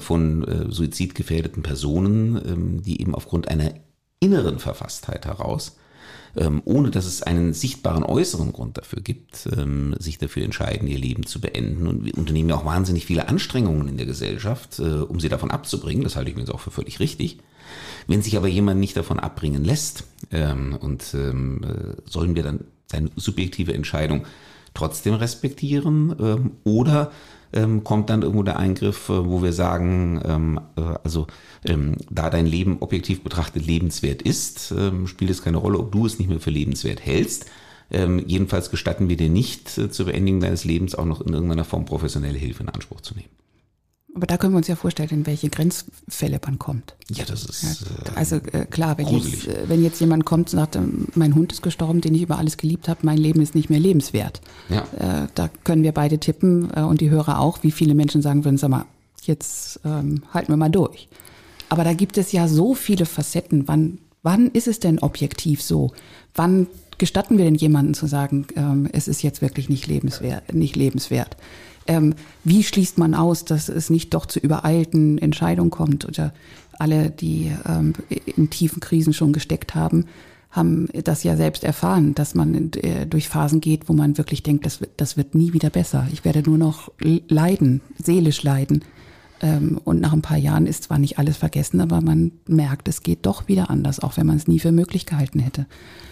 von 0.00 0.44
äh, 0.44 0.72
suizidgefährdeten 0.72 1.62
Personen, 1.62 2.36
ähm, 2.36 2.82
die 2.82 3.00
eben 3.00 3.14
aufgrund 3.14 3.48
einer 3.48 3.72
inneren 4.20 4.58
Verfasstheit 4.58 5.26
heraus, 5.26 5.76
ähm, 6.36 6.62
ohne 6.64 6.90
dass 6.90 7.06
es 7.06 7.22
einen 7.22 7.52
sichtbaren 7.54 8.04
äußeren 8.04 8.52
Grund 8.52 8.78
dafür 8.78 9.02
gibt, 9.02 9.48
ähm, 9.56 9.94
sich 9.98 10.18
dafür 10.18 10.44
entscheiden, 10.44 10.88
ihr 10.88 10.98
Leben 10.98 11.26
zu 11.26 11.40
beenden. 11.40 11.86
Und 11.86 12.04
wir 12.04 12.16
unternehmen 12.16 12.48
ja 12.48 12.56
auch 12.56 12.64
wahnsinnig 12.64 13.06
viele 13.06 13.28
Anstrengungen 13.28 13.88
in 13.88 13.96
der 13.96 14.06
Gesellschaft, 14.06 14.78
äh, 14.78 14.82
um 14.82 15.20
sie 15.20 15.28
davon 15.28 15.50
abzubringen. 15.50 16.04
Das 16.04 16.16
halte 16.16 16.30
ich 16.30 16.36
jetzt 16.36 16.52
auch 16.52 16.60
für 16.60 16.70
völlig 16.70 17.00
richtig. 17.00 17.38
Wenn 18.06 18.22
sich 18.22 18.36
aber 18.36 18.48
jemand 18.48 18.80
nicht 18.80 18.96
davon 18.96 19.18
abbringen 19.18 19.64
lässt, 19.64 20.04
ähm, 20.30 20.76
und 20.80 21.14
ähm, 21.14 21.62
äh, 21.64 22.10
sollen 22.10 22.34
wir 22.34 22.42
dann 22.42 22.64
seine 22.86 23.10
subjektive 23.16 23.74
Entscheidung 23.74 24.24
trotzdem 24.74 25.14
respektieren 25.14 26.14
ähm, 26.20 26.50
oder 26.64 27.10
ähm, 27.52 27.84
kommt 27.84 28.10
dann 28.10 28.22
irgendwo 28.22 28.42
der 28.42 28.58
Eingriff, 28.58 29.08
äh, 29.08 29.26
wo 29.26 29.42
wir 29.42 29.52
sagen, 29.52 30.20
ähm, 30.24 30.60
äh, 30.76 30.82
also 31.02 31.26
ähm, 31.64 31.96
da 32.10 32.30
dein 32.30 32.46
Leben 32.46 32.78
objektiv 32.80 33.22
betrachtet 33.22 33.66
lebenswert 33.66 34.22
ist, 34.22 34.72
ähm, 34.76 35.06
spielt 35.06 35.30
es 35.30 35.42
keine 35.42 35.56
Rolle, 35.56 35.78
ob 35.78 35.92
du 35.92 36.06
es 36.06 36.18
nicht 36.18 36.28
mehr 36.28 36.40
für 36.40 36.50
lebenswert 36.50 37.04
hältst. 37.04 37.46
Ähm, 37.90 38.22
jedenfalls 38.26 38.70
gestatten 38.70 39.08
wir 39.08 39.16
dir 39.16 39.30
nicht, 39.30 39.78
äh, 39.78 39.90
zur 39.90 40.06
Beendigung 40.06 40.40
deines 40.40 40.64
Lebens 40.64 40.94
auch 40.94 41.06
noch 41.06 41.20
in 41.22 41.32
irgendeiner 41.32 41.64
Form 41.64 41.86
professionelle 41.86 42.38
Hilfe 42.38 42.62
in 42.62 42.68
Anspruch 42.68 43.00
zu 43.00 43.14
nehmen. 43.14 43.30
Aber 44.18 44.26
da 44.26 44.36
können 44.36 44.52
wir 44.52 44.58
uns 44.58 44.66
ja 44.66 44.74
vorstellen, 44.74 45.10
in 45.10 45.26
welche 45.26 45.48
Grenzfälle 45.48 46.40
man 46.44 46.58
kommt. 46.58 46.96
Ja, 47.08 47.24
das 47.24 47.44
ist. 47.44 47.62
Ja, 47.62 48.14
also 48.16 48.36
äh, 48.50 48.64
klar, 48.64 48.98
wenn 48.98 49.06
jetzt, 49.06 49.46
äh, 49.46 49.68
wenn 49.68 49.80
jetzt 49.80 50.00
jemand 50.00 50.24
kommt 50.24 50.52
und 50.52 50.58
sagt, 50.58 50.74
ähm, 50.74 51.06
mein 51.14 51.36
Hund 51.36 51.52
ist 51.52 51.62
gestorben, 51.62 52.00
den 52.00 52.16
ich 52.16 52.22
über 52.22 52.36
alles 52.36 52.56
geliebt 52.56 52.88
habe, 52.88 52.98
mein 53.04 53.16
Leben 53.16 53.40
ist 53.40 53.54
nicht 53.54 53.70
mehr 53.70 53.78
lebenswert. 53.78 54.40
Ja. 54.70 54.80
Äh, 54.98 55.28
da 55.36 55.48
können 55.62 55.84
wir 55.84 55.92
beide 55.92 56.18
tippen 56.18 56.68
äh, 56.74 56.80
und 56.80 57.00
die 57.00 57.10
Hörer 57.10 57.38
auch, 57.38 57.62
wie 57.62 57.70
viele 57.70 57.94
Menschen 57.94 58.20
sagen 58.20 58.44
würden, 58.44 58.56
sag 58.56 58.70
mal, 58.70 58.86
jetzt 59.22 59.78
ähm, 59.84 60.24
halten 60.34 60.50
wir 60.50 60.56
mal 60.56 60.68
durch. 60.68 61.08
Aber 61.68 61.84
da 61.84 61.92
gibt 61.92 62.18
es 62.18 62.32
ja 62.32 62.48
so 62.48 62.74
viele 62.74 63.06
Facetten. 63.06 63.68
Wann, 63.68 63.98
wann 64.24 64.48
ist 64.48 64.66
es 64.66 64.80
denn 64.80 64.98
objektiv 64.98 65.62
so? 65.62 65.92
Wann 66.34 66.66
gestatten 66.98 67.38
wir 67.38 67.44
denn 67.44 67.54
jemanden 67.54 67.94
zu 67.94 68.08
sagen, 68.08 68.48
ähm, 68.56 68.88
es 68.92 69.06
ist 69.06 69.22
jetzt 69.22 69.42
wirklich 69.42 69.68
nicht 69.68 69.86
lebenswert? 69.86 70.52
Nicht 70.52 70.74
lebenswert? 70.74 71.36
Ähm, 71.88 72.14
wie 72.44 72.62
schließt 72.62 72.98
man 72.98 73.14
aus, 73.14 73.44
dass 73.44 73.68
es 73.68 73.90
nicht 73.90 74.14
doch 74.14 74.26
zu 74.26 74.38
übereilten 74.38 75.18
Entscheidungen 75.18 75.70
kommt? 75.70 76.06
Oder 76.06 76.32
alle, 76.78 77.10
die 77.10 77.50
ähm, 77.66 77.94
in 78.08 78.50
tiefen 78.50 78.80
Krisen 78.80 79.12
schon 79.12 79.32
gesteckt 79.32 79.74
haben, 79.74 80.04
haben 80.50 80.88
das 81.04 81.24
ja 81.24 81.36
selbst 81.36 81.64
erfahren, 81.64 82.14
dass 82.14 82.34
man 82.34 82.72
äh, 82.72 83.06
durch 83.06 83.28
Phasen 83.28 83.60
geht, 83.60 83.88
wo 83.88 83.92
man 83.92 84.16
wirklich 84.16 84.42
denkt, 84.42 84.64
das, 84.64 84.80
das 84.96 85.16
wird 85.16 85.34
nie 85.34 85.52
wieder 85.52 85.70
besser. 85.70 86.06
Ich 86.12 86.24
werde 86.24 86.42
nur 86.42 86.58
noch 86.58 86.90
leiden, 87.00 87.80
seelisch 88.02 88.42
leiden. 88.42 88.84
Ähm, 89.40 89.80
und 89.84 90.00
nach 90.00 90.12
ein 90.12 90.22
paar 90.22 90.38
Jahren 90.38 90.66
ist 90.66 90.84
zwar 90.84 90.98
nicht 90.98 91.18
alles 91.18 91.36
vergessen, 91.36 91.80
aber 91.80 92.00
man 92.00 92.32
merkt, 92.46 92.88
es 92.88 93.02
geht 93.02 93.26
doch 93.26 93.48
wieder 93.48 93.70
anders, 93.70 94.00
auch 94.00 94.16
wenn 94.16 94.26
man 94.26 94.36
es 94.36 94.48
nie 94.48 94.58
für 94.58 94.72
möglich 94.72 95.06
gehalten 95.06 95.38
hätte. 95.38 95.66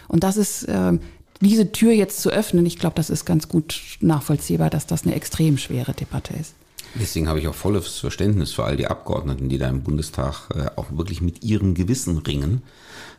Und 0.08 0.22
das 0.22 0.36
ist 0.36 0.66
ähm, 0.68 1.00
diese 1.40 1.72
Tür 1.72 1.92
jetzt 1.92 2.20
zu 2.20 2.30
öffnen, 2.30 2.66
ich 2.66 2.78
glaube, 2.78 2.96
das 2.96 3.10
ist 3.10 3.24
ganz 3.24 3.48
gut 3.48 3.80
nachvollziehbar, 4.00 4.70
dass 4.70 4.86
das 4.86 5.04
eine 5.04 5.14
extrem 5.14 5.58
schwere 5.58 5.92
Debatte 5.92 6.34
ist. 6.34 6.54
Deswegen 6.98 7.28
habe 7.28 7.38
ich 7.38 7.48
auch 7.48 7.54
volles 7.54 7.98
Verständnis 7.98 8.52
für 8.52 8.64
all 8.64 8.76
die 8.76 8.86
Abgeordneten, 8.86 9.48
die 9.48 9.58
da 9.58 9.68
im 9.68 9.82
Bundestag 9.82 10.48
äh, 10.54 10.66
auch 10.76 10.86
wirklich 10.96 11.20
mit 11.20 11.44
ihrem 11.44 11.74
Gewissen 11.74 12.18
ringen. 12.18 12.62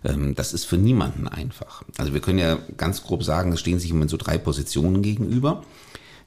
Ähm, 0.03 0.33
das 0.35 0.53
ist 0.53 0.65
für 0.65 0.77
niemanden 0.77 1.27
einfach. 1.27 1.83
Also 1.97 2.13
wir 2.13 2.21
können 2.21 2.39
ja 2.39 2.57
ganz 2.77 3.03
grob 3.03 3.23
sagen, 3.23 3.51
es 3.51 3.59
stehen 3.59 3.79
sich 3.79 3.91
im 3.91 3.97
Moment 3.97 4.11
so 4.11 4.17
drei 4.17 4.37
Positionen 4.37 5.01
gegenüber. 5.03 5.63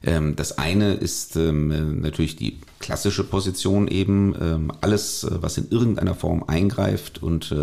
Ähm, 0.03 0.35
das 0.35 0.57
eine 0.57 0.93
ist 0.93 1.35
ähm, 1.35 1.99
natürlich 2.01 2.37
die 2.37 2.59
klassische 2.79 3.23
Position 3.23 3.87
eben, 3.87 4.71
alles, 4.81 5.23
äh, 5.23 5.41
was 5.41 5.57
in 5.57 5.69
irgendeiner 5.69 6.15
Form 6.15 6.43
eingreift 6.47 7.21
und 7.21 7.53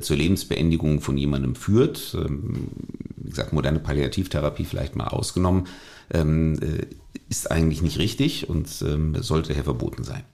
zur 0.00 0.16
Lebensbeendigung 0.16 1.00
von 1.00 1.16
jemandem 1.16 1.54
führt, 1.54 2.16
ähm, 2.18 2.68
wie 3.16 3.30
gesagt, 3.30 3.52
moderne 3.52 3.80
Palliativtherapie 3.80 4.64
vielleicht 4.64 4.96
mal 4.96 5.08
ausgenommen, 5.08 5.66
ähm, 6.12 6.58
äh, 6.60 6.86
ist 7.28 7.50
eigentlich 7.50 7.82
nicht 7.82 7.98
richtig 7.98 8.48
und 8.48 8.68
ähm, 8.86 9.16
sollte 9.20 9.48
daher 9.48 9.64
verboten 9.64 10.04
sein. 10.04 10.24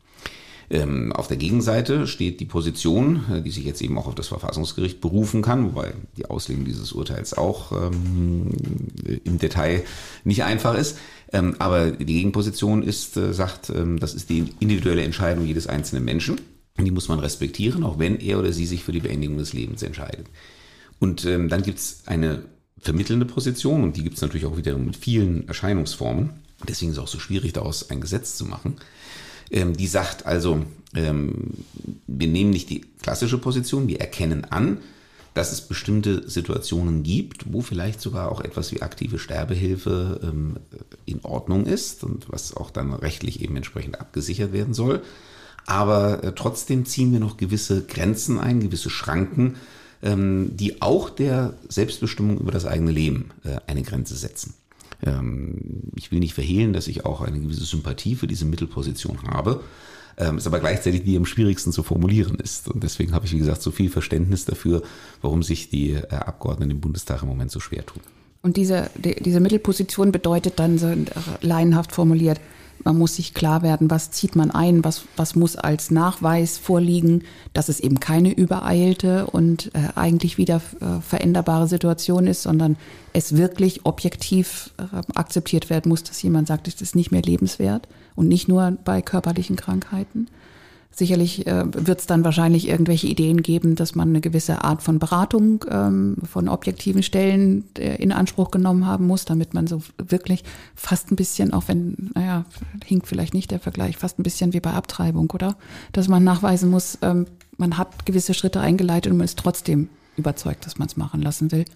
auf 1.17 1.27
der 1.27 1.37
Gegenseite 1.37 2.07
steht 2.07 2.39
die 2.39 2.45
Position, 2.45 3.25
äh, 3.33 3.43
die 3.43 3.51
sich 3.51 3.65
jetzt 3.65 3.83
eben 3.83 3.99
auch 3.99 4.07
auf 4.07 4.15
das 4.15 4.29
Verfassungsgericht 4.29 5.01
berufen 5.01 5.43
kann, 5.43 5.65
wobei 5.65 5.95
die 6.17 6.27
Auslegung 6.27 6.65
dieses 6.65 6.93
Urteils 6.93 7.37
auch 7.37 7.73
im 7.73 9.39
Detail 9.39 9.83
nicht 10.23 10.45
einfach 10.45 10.75
ist. 10.75 10.99
aber 11.33 11.91
die 11.91 12.05
Gegenposition 12.05 12.83
ist, 12.83 13.15
sagt, 13.15 13.73
das 13.99 14.15
ist 14.15 14.31
die 14.31 14.47
individuelle 14.61 15.03
Entscheidung 15.03 15.45
jedes 15.45 15.67
einzelnen 15.67 16.05
Menschen. 16.05 16.41
Die 16.85 16.91
muss 16.91 17.09
man 17.09 17.19
respektieren, 17.19 17.85
auch 17.85 17.99
wenn 17.99 18.19
er 18.19 18.39
oder 18.39 18.53
sie 18.53 18.67
sich 18.67 18.85
für 18.85 18.93
die 18.93 19.01
Beendigung 19.01 19.39
des 19.39 19.53
Lebens 19.53 19.83
entscheidet. 19.83 20.27
Und 20.99 21.25
ähm, 21.25 21.49
dann 21.49 21.63
gibt 21.63 21.79
es 21.79 22.03
eine 22.07 22.45
vermittelnde 22.79 23.27
Position 23.27 23.83
und 23.85 23.97
die 23.97 24.03
gibt 24.03 24.17
es 24.17 24.23
natürlich 24.23 24.47
auch 24.47 24.57
wieder 24.57 24.77
mit 24.77 24.97
vielen 24.97 25.47
Erscheinungsformen. 25.49 26.31
Deswegen 26.69 26.91
ist 26.91 26.99
es 26.99 27.03
auch 27.03 27.09
so 27.09 27.19
schwierig, 27.19 27.53
daraus 27.53 27.91
ein 27.91 28.01
Gesetz 28.01 28.37
zu 28.37 28.45
machen. 28.45 28.77
Ähm, 29.51 29.77
die 29.77 29.87
sagt 29.87 30.27
also, 30.27 30.65
ähm, 30.95 31.55
wir 32.07 32.29
nehmen 32.29 32.51
nicht 32.51 32.71
die 32.71 32.83
klassische 33.03 33.39
Position, 33.39 33.89
wir 33.89 34.01
erkennen 34.01 34.45
an, 34.45 34.79
dass 35.35 35.53
es 35.53 35.61
bestimmte 35.61 36.29
Situationen 36.29 37.03
gibt, 37.03 37.53
wo 37.53 37.61
vielleicht 37.61 38.01
sogar 38.01 38.33
auch 38.33 38.41
etwas 38.41 38.73
wie 38.73 38.83
aktive 38.83 39.19
Sterbehilfe 39.19 40.21
ähm, 40.23 40.57
in 41.07 41.21
Ordnung 41.25 41.67
ist 41.67 42.03
und 42.05 42.31
was 42.31 42.57
auch 42.57 42.71
dann 42.71 42.93
rechtlich 42.93 43.41
eben 43.43 43.57
entsprechend 43.57 44.01
abgesichert 44.01 44.53
werden 44.53 44.75
soll. 44.75 45.03
Aber 45.71 46.25
äh, 46.25 46.33
trotzdem 46.35 46.85
ziehen 46.85 47.13
wir 47.13 47.21
noch 47.21 47.37
gewisse 47.37 47.85
Grenzen 47.85 48.39
ein, 48.41 48.59
gewisse 48.59 48.91
Schranken, 48.91 49.55
ähm, 50.03 50.51
die 50.57 50.83
auch 50.83 51.11
der 51.11 51.55
Selbstbestimmung 51.69 52.39
über 52.39 52.51
das 52.51 52.67
eigene 52.67 52.91
Leben 52.91 53.31
äh, 53.45 53.59
eine 53.69 53.83
Grenze 53.83 54.17
setzen. 54.17 54.55
Ähm, 55.05 55.93
ich 55.95 56.11
will 56.11 56.19
nicht 56.19 56.35
verhehlen, 56.35 56.73
dass 56.73 56.89
ich 56.89 57.07
auch 57.07 57.21
eine 57.21 57.39
gewisse 57.39 57.65
Sympathie 57.65 58.17
für 58.17 58.27
diese 58.27 58.47
Mittelposition 58.47 59.23
habe 59.29 59.61
ähm, 60.19 60.37
es 60.37 60.47
aber 60.47 60.59
gleichzeitig 60.59 61.05
die 61.05 61.17
am 61.17 61.25
schwierigsten 61.25 61.73
zu 61.73 61.83
formulieren 61.83 62.35
ist. 62.35 62.69
Und 62.69 62.83
deswegen 62.83 63.15
habe 63.15 63.27
ich, 63.27 63.33
wie 63.33 63.39
gesagt, 63.39 63.63
so 63.63 63.71
viel 63.71 63.89
Verständnis 63.89 64.45
dafür, 64.45 64.83
warum 65.23 65.43
sich 65.45 65.71
die 65.71 65.93
äh, 65.93 66.09
Abgeordneten 66.11 66.73
im 66.73 66.81
Bundestag 66.81 67.23
im 67.23 67.29
Moment 67.29 67.53
so 67.53 67.61
schwer 67.61 67.87
tun. 67.87 68.03
Und 68.43 68.57
diese, 68.57 68.91
die, 68.97 69.15
diese 69.15 69.39
Mittelposition 69.39 70.13
bedeutet 70.13 70.59
dann 70.59 70.79
so 70.79 70.89
äh, 70.89 70.97
laienhaft 71.41 71.93
formuliert, 71.93 72.41
man 72.85 72.99
muss 72.99 73.17
sich 73.17 73.35
klar 73.35 73.63
werden, 73.63 73.91
was 73.91 74.11
zieht 74.11 74.37
man 74.37 74.51
ein, 74.51 74.85
was, 74.85 75.03
was 75.17 75.35
muss 75.35 75.57
als 75.57 75.91
Nachweis 75.91 76.59
vorliegen, 76.59 77.25
dass 77.53 77.69
es 77.69 77.81
eben 77.81 78.01
keine 78.01 78.33
übereilte 78.33 79.27
und 79.27 79.71
äh, 79.75 79.89
eigentlich 79.95 80.39
wieder 80.39 80.57
äh, 80.81 81.01
veränderbare 81.01 81.69
Situation 81.69 82.27
ist, 82.27 82.43
sondern 82.43 82.77
es 83.13 83.37
wirklich 83.37 83.85
objektiv 83.85 84.71
äh, 84.79 84.97
akzeptiert 85.15 85.71
werden 85.71 85.89
muss, 85.89 86.03
dass 86.05 86.23
jemand 86.23 86.49
sagt, 86.49 86.69
es 86.69 86.81
ist 86.81 86.97
nicht 86.97 87.11
mehr 87.11 87.23
lebenswert 87.23 87.89
und 88.15 88.29
nicht 88.29 88.49
nur 88.49 88.77
bei 88.85 89.03
körperlichen 89.03 89.57
Krankheiten. 89.57 90.29
Sicherlich 90.93 91.47
äh, 91.47 91.65
wird 91.73 92.01
es 92.01 92.07
dann 92.07 92.25
wahrscheinlich 92.25 92.69
irgendwelche 92.69 93.07
Ideen 93.07 93.43
geben, 93.43 93.77
dass 93.77 93.95
man 93.95 94.09
eine 94.09 94.21
gewisse 94.21 94.65
Art 94.65 94.83
von 94.83 94.99
Beratung 94.99 95.65
ähm, 95.71 96.17
von 96.25 96.49
objektiven 96.49 97.03
Stellen 97.03 97.65
äh, 97.79 97.97
in 98.03 98.11
Anspruch 98.13 98.51
genommen 98.51 98.87
haben 98.87 99.07
muss, 99.07 99.25
damit 99.25 99.55
man 99.55 99.69
so 99.69 99.83
wirklich 99.99 100.43
fast 100.75 101.11
ein 101.11 101.17
bisschen, 101.17 101.53
auch 101.53 101.69
wenn, 101.69 102.11
naja, 102.15 102.45
hinkt 102.85 103.07
vielleicht 103.07 103.35
nicht 103.35 103.53
der 103.53 103.61
Vergleich, 103.61 103.97
fast 103.97 104.19
ein 104.19 104.25
bisschen 104.25 104.53
wie 104.53 104.61
bei 104.61 104.73
Abtreibung, 104.73 105.31
oder? 105.31 105.57
Dass 105.93 106.09
man 106.09 106.25
nachweisen 106.25 106.71
muss, 106.71 106.99
ähm, 107.03 107.27
man 107.57 107.79
hat 107.79 108.05
gewisse 108.05 108.35
Schritte 108.35 108.61
eingeleitet 108.61 109.13
und 109.13 109.19
man 109.19 109.27
ist 109.27 109.39
trotzdem 109.39 109.89
überzeugt, 110.17 110.67
dass 110.67 110.79
man 110.79 110.89
es 110.89 110.97
machen 110.97 111.23
lassen 111.23 111.53
will. 111.53 111.67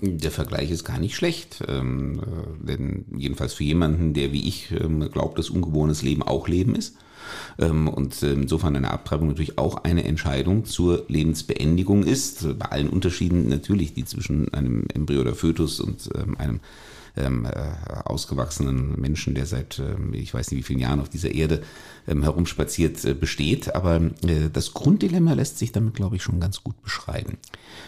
Der 0.00 0.30
Vergleich 0.30 0.70
ist 0.70 0.84
gar 0.84 0.98
nicht 0.98 1.16
schlecht, 1.16 1.64
ähm, 1.68 2.20
äh, 2.20 2.66
denn 2.66 3.06
jedenfalls 3.16 3.54
für 3.54 3.64
jemanden, 3.64 4.14
der 4.14 4.32
wie 4.32 4.46
ich 4.46 4.70
ähm, 4.72 5.00
glaubt, 5.10 5.38
dass 5.38 5.50
ungeborenes 5.50 6.02
Leben 6.02 6.22
auch 6.22 6.48
Leben 6.48 6.74
ist, 6.74 6.96
und 7.56 8.22
insofern 8.22 8.76
eine 8.76 8.90
Abtreibung 8.90 9.28
natürlich 9.28 9.58
auch 9.58 9.84
eine 9.84 10.04
Entscheidung 10.04 10.64
zur 10.64 11.04
Lebensbeendigung 11.08 12.04
ist, 12.04 12.58
bei 12.58 12.66
allen 12.66 12.88
Unterschieden 12.88 13.48
natürlich, 13.48 13.94
die 13.94 14.04
zwischen 14.04 14.52
einem 14.52 14.84
Embryo 14.92 15.20
oder 15.22 15.34
Fötus 15.34 15.80
und 15.80 16.08
ähm, 16.14 16.36
einem 16.36 16.60
ähm, 17.16 17.46
äh, 17.46 17.72
ausgewachsenen 18.04 19.00
Menschen, 19.00 19.34
der 19.34 19.46
seit 19.46 19.78
ähm, 19.78 20.12
ich 20.14 20.34
weiß 20.34 20.50
nicht 20.50 20.58
wie 20.58 20.62
vielen 20.62 20.80
Jahren 20.80 21.00
auf 21.00 21.08
dieser 21.08 21.30
Erde 21.30 21.62
ähm, 22.06 22.22
herumspaziert, 22.22 23.04
äh, 23.04 23.14
besteht. 23.14 23.74
Aber 23.74 23.96
äh, 23.96 24.50
das 24.52 24.74
Grunddilemma 24.74 25.32
lässt 25.32 25.58
sich 25.58 25.72
damit, 25.72 25.94
glaube 25.94 26.16
ich, 26.16 26.22
schon 26.22 26.40
ganz 26.40 26.62
gut 26.62 26.80
beschreiben. 26.82 27.38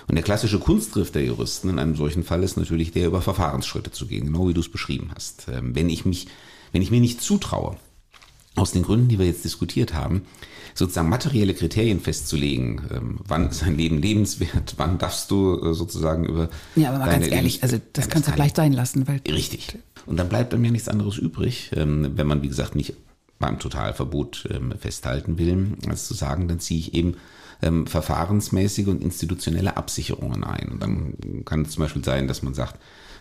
Und 0.06 0.14
der 0.14 0.24
klassische 0.24 0.58
Kunstgriff 0.58 1.12
der 1.12 1.24
Juristen 1.24 1.68
in 1.68 1.78
einem 1.78 1.96
solchen 1.96 2.24
Fall 2.24 2.42
ist 2.42 2.56
natürlich 2.56 2.92
der, 2.92 3.06
über 3.06 3.20
Verfahrensschritte 3.20 3.90
zu 3.90 4.06
gehen, 4.06 4.26
genau 4.26 4.48
wie 4.48 4.54
du 4.54 4.60
es 4.60 4.70
beschrieben 4.70 5.10
hast. 5.14 5.46
Ähm, 5.48 5.74
wenn 5.74 5.90
ich 5.90 6.04
mich, 6.04 6.28
wenn 6.72 6.82
ich 6.82 6.90
mir 6.90 7.00
nicht 7.00 7.20
zutraue, 7.20 7.76
aus 8.58 8.72
den 8.72 8.82
Gründen, 8.82 9.08
die 9.08 9.18
wir 9.18 9.26
jetzt 9.26 9.44
diskutiert 9.44 9.94
haben, 9.94 10.22
sozusagen 10.74 11.08
materielle 11.08 11.54
Kriterien 11.54 12.00
festzulegen, 12.00 12.82
ähm, 12.92 13.20
wann 13.26 13.48
ist 13.48 13.62
ein 13.62 13.76
Leben 13.76 14.00
lebenswert, 14.00 14.74
wann 14.76 14.98
darfst 14.98 15.30
du 15.30 15.60
äh, 15.60 15.74
sozusagen 15.74 16.24
über 16.24 16.48
Ja, 16.76 16.90
aber 16.90 16.98
mal 16.98 17.10
ganz 17.10 17.28
ehrlich, 17.28 17.62
also 17.62 17.78
das 17.92 18.08
kannst 18.08 18.28
du 18.28 18.32
gleich 18.32 18.52
sein 18.54 18.72
lassen, 18.72 19.08
weil 19.08 19.20
richtig. 19.28 19.78
Und 20.06 20.16
dann 20.16 20.28
bleibt 20.28 20.52
dann 20.52 20.60
mir 20.60 20.70
nichts 20.70 20.88
anderes 20.88 21.18
übrig, 21.18 21.70
ähm, 21.74 22.12
wenn 22.14 22.26
man 22.26 22.42
wie 22.42 22.48
gesagt 22.48 22.74
nicht 22.74 22.94
beim 23.38 23.58
Totalverbot 23.58 24.48
ähm, 24.50 24.72
festhalten 24.78 25.38
will, 25.38 25.76
als 25.88 26.06
zu 26.06 26.14
sagen, 26.14 26.48
dann 26.48 26.60
ziehe 26.60 26.80
ich 26.80 26.94
eben 26.94 27.16
verfahrensmäßige 27.60 28.86
und 28.86 29.02
institutionelle 29.02 29.76
Absicherungen 29.76 30.44
ein. 30.44 30.68
Und 30.68 30.80
dann 30.80 31.44
kann 31.44 31.62
es 31.62 31.70
zum 31.70 31.82
Beispiel 31.82 32.04
sein, 32.04 32.28
dass 32.28 32.44
man 32.44 32.54
sagt, 32.54 32.78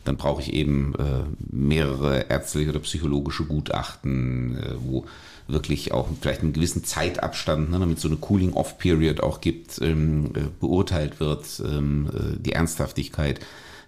dann 0.07 0.17
brauche 0.17 0.41
ich 0.41 0.53
eben 0.53 0.93
äh, 0.95 1.23
mehrere 1.51 2.29
ärztliche 2.29 2.69
oder 2.69 2.79
psychologische 2.79 3.45
Gutachten, 3.45 4.57
äh, 4.57 4.75
wo 4.79 5.05
wirklich 5.47 5.91
auch 5.93 6.07
vielleicht 6.21 6.41
einen 6.41 6.53
gewissen 6.53 6.83
Zeitabstand, 6.83 7.71
ne, 7.71 7.79
damit 7.79 7.99
so 7.99 8.07
eine 8.07 8.17
Cooling-Off-Period 8.17 9.21
auch 9.21 9.41
gibt, 9.41 9.81
ähm, 9.81 10.31
äh, 10.35 10.41
beurteilt 10.59 11.19
wird, 11.19 11.45
ähm, 11.65 12.09
äh, 12.13 12.37
die 12.39 12.53
Ernsthaftigkeit 12.53 13.39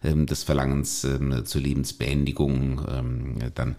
des 0.04 0.44
Verlangens 0.44 1.04
ähm, 1.04 1.46
zur 1.46 1.62
Lebensbeendigung, 1.62 2.82
ähm, 2.90 3.36
dann 3.56 3.76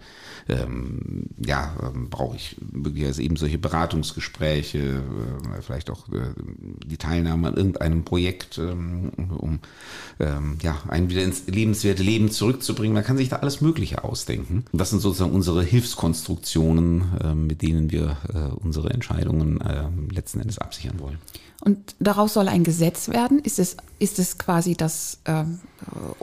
ähm, 0.47 1.25
ja, 1.43 1.75
ähm, 1.81 2.09
brauche 2.09 2.35
ich 2.35 2.57
möglicherweise 2.71 3.23
eben 3.23 3.35
solche 3.35 3.57
Beratungsgespräche, 3.57 4.79
äh, 4.79 5.61
vielleicht 5.61 5.89
auch 5.89 6.09
äh, 6.09 6.33
die 6.85 6.97
Teilnahme 6.97 7.47
an 7.47 7.55
irgendeinem 7.55 8.03
Projekt, 8.03 8.57
ähm, 8.57 9.11
um 9.37 9.59
ähm, 10.19 10.57
ja, 10.61 10.77
einen 10.89 11.09
wieder 11.09 11.23
ins 11.23 11.47
lebenswerte 11.47 12.03
Leben 12.03 12.29
zurückzubringen. 12.29 12.93
Man 12.93 13.03
kann 13.03 13.17
sich 13.17 13.29
da 13.29 13.37
alles 13.37 13.61
Mögliche 13.61 14.03
ausdenken. 14.03 14.65
Das 14.73 14.89
sind 14.89 14.99
sozusagen 14.99 15.31
unsere 15.31 15.63
Hilfskonstruktionen, 15.63 17.47
mit 17.47 17.61
denen 17.61 17.91
wir 17.91 18.17
äh, 18.33 18.37
unsere 18.63 18.89
Entscheidungen 18.91 19.59
letzten 20.11 20.39
Endes 20.39 20.57
absichern 20.57 20.99
wollen. 20.99 21.17
Und 21.61 21.95
daraus 21.99 22.33
soll 22.33 22.47
ein 22.47 22.63
Gesetz 22.63 23.07
werden? 23.09 23.39
Ist 23.39 23.59
es, 23.59 23.77
ist 23.99 24.19
es 24.19 24.37
quasi 24.37 24.75
das 24.75 25.19
äh, 25.25 25.43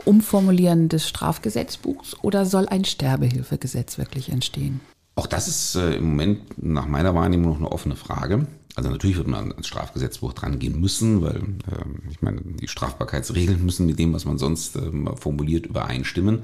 Umformulieren 0.05 0.89
des 0.89 1.07
Strafgesetzbuchs 1.07 2.17
oder 2.21 2.45
soll 2.45 2.67
ein 2.67 2.85
Sterbehilfegesetz 2.85 3.97
wirklich 3.97 4.29
entstehen? 4.29 4.81
Auch 5.15 5.27
das 5.27 5.47
ist 5.47 5.75
äh, 5.75 5.95
im 5.95 6.09
Moment 6.09 6.61
nach 6.61 6.87
meiner 6.87 7.15
Wahrnehmung 7.15 7.51
noch 7.51 7.57
eine 7.57 7.71
offene 7.71 7.95
Frage. 7.95 8.47
Also 8.75 8.89
natürlich 8.89 9.17
wird 9.17 9.27
man 9.27 9.51
ans 9.51 9.67
Strafgesetzbuch 9.67 10.33
dran 10.33 10.59
gehen 10.59 10.79
müssen, 10.79 11.21
weil 11.21 11.37
äh, 11.37 12.09
ich 12.09 12.21
meine, 12.21 12.41
die 12.41 12.67
Strafbarkeitsregeln 12.67 13.63
müssen 13.65 13.85
mit 13.85 13.97
dem, 13.97 14.13
was 14.13 14.25
man 14.25 14.37
sonst 14.37 14.75
äh, 14.75 14.91
formuliert, 15.15 15.65
übereinstimmen. 15.65 16.43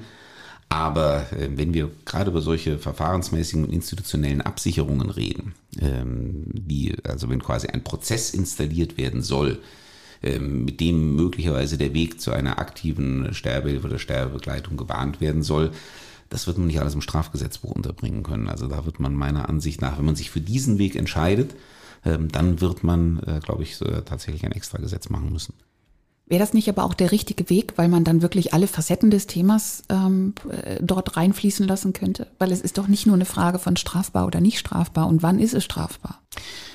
Aber 0.68 1.32
äh, 1.32 1.48
wenn 1.54 1.74
wir 1.74 1.90
gerade 2.04 2.30
über 2.30 2.40
solche 2.40 2.78
verfahrensmäßigen 2.78 3.64
und 3.64 3.72
institutionellen 3.72 4.40
Absicherungen 4.40 5.10
reden, 5.10 5.54
ähm, 5.80 6.44
die, 6.48 6.96
also 7.04 7.28
wenn 7.28 7.42
quasi 7.42 7.68
ein 7.68 7.84
Prozess 7.84 8.30
installiert 8.30 8.98
werden 8.98 9.22
soll, 9.22 9.60
ähm, 10.22 10.64
mit 10.64 10.80
dem 10.80 11.14
möglicherweise 11.14 11.78
der 11.78 11.94
Weg 11.94 12.20
zu 12.20 12.32
einer 12.32 12.58
aktiven 12.58 13.32
Sterbehilfe 13.32 13.86
oder 13.86 13.98
Sterbebegleitung 13.98 14.76
gebahnt 14.76 15.20
werden 15.20 15.42
soll, 15.42 15.70
das 16.30 16.48
wird 16.48 16.58
man 16.58 16.66
nicht 16.66 16.80
alles 16.80 16.94
im 16.94 17.02
Strafgesetzbuch 17.02 17.70
unterbringen 17.70 18.24
können. 18.24 18.48
Also 18.48 18.66
da 18.66 18.84
wird 18.84 18.98
man 18.98 19.14
meiner 19.14 19.48
Ansicht 19.48 19.80
nach, 19.80 19.98
wenn 19.98 20.04
man 20.04 20.16
sich 20.16 20.30
für 20.30 20.40
diesen 20.40 20.78
Weg 20.78 20.96
entscheidet, 20.96 21.54
ähm, 22.04 22.28
dann 22.32 22.60
wird 22.60 22.82
man, 22.82 23.20
äh, 23.20 23.40
glaube 23.40 23.62
ich, 23.62 23.78
tatsächlich 24.04 24.44
ein 24.44 24.52
extra 24.52 24.78
Gesetz 24.78 25.08
machen 25.10 25.32
müssen. 25.32 25.54
Wäre 26.28 26.40
das 26.40 26.54
nicht 26.54 26.68
aber 26.68 26.84
auch 26.84 26.94
der 26.94 27.12
richtige 27.12 27.48
Weg, 27.50 27.74
weil 27.76 27.88
man 27.88 28.02
dann 28.02 28.20
wirklich 28.20 28.52
alle 28.52 28.66
Facetten 28.66 29.10
des 29.10 29.26
Themas 29.26 29.84
ähm, 29.88 30.34
äh, 30.50 30.78
dort 30.82 31.16
reinfließen 31.16 31.66
lassen 31.66 31.92
könnte? 31.92 32.26
Weil 32.38 32.50
es 32.50 32.60
ist 32.60 32.78
doch 32.78 32.88
nicht 32.88 33.06
nur 33.06 33.14
eine 33.14 33.26
Frage 33.26 33.58
von 33.58 33.76
strafbar 33.76 34.26
oder 34.26 34.40
nicht 34.40 34.58
strafbar 34.58 35.06
und 35.06 35.22
wann 35.22 35.38
ist 35.38 35.54
es 35.54 35.64
strafbar? 35.64 36.20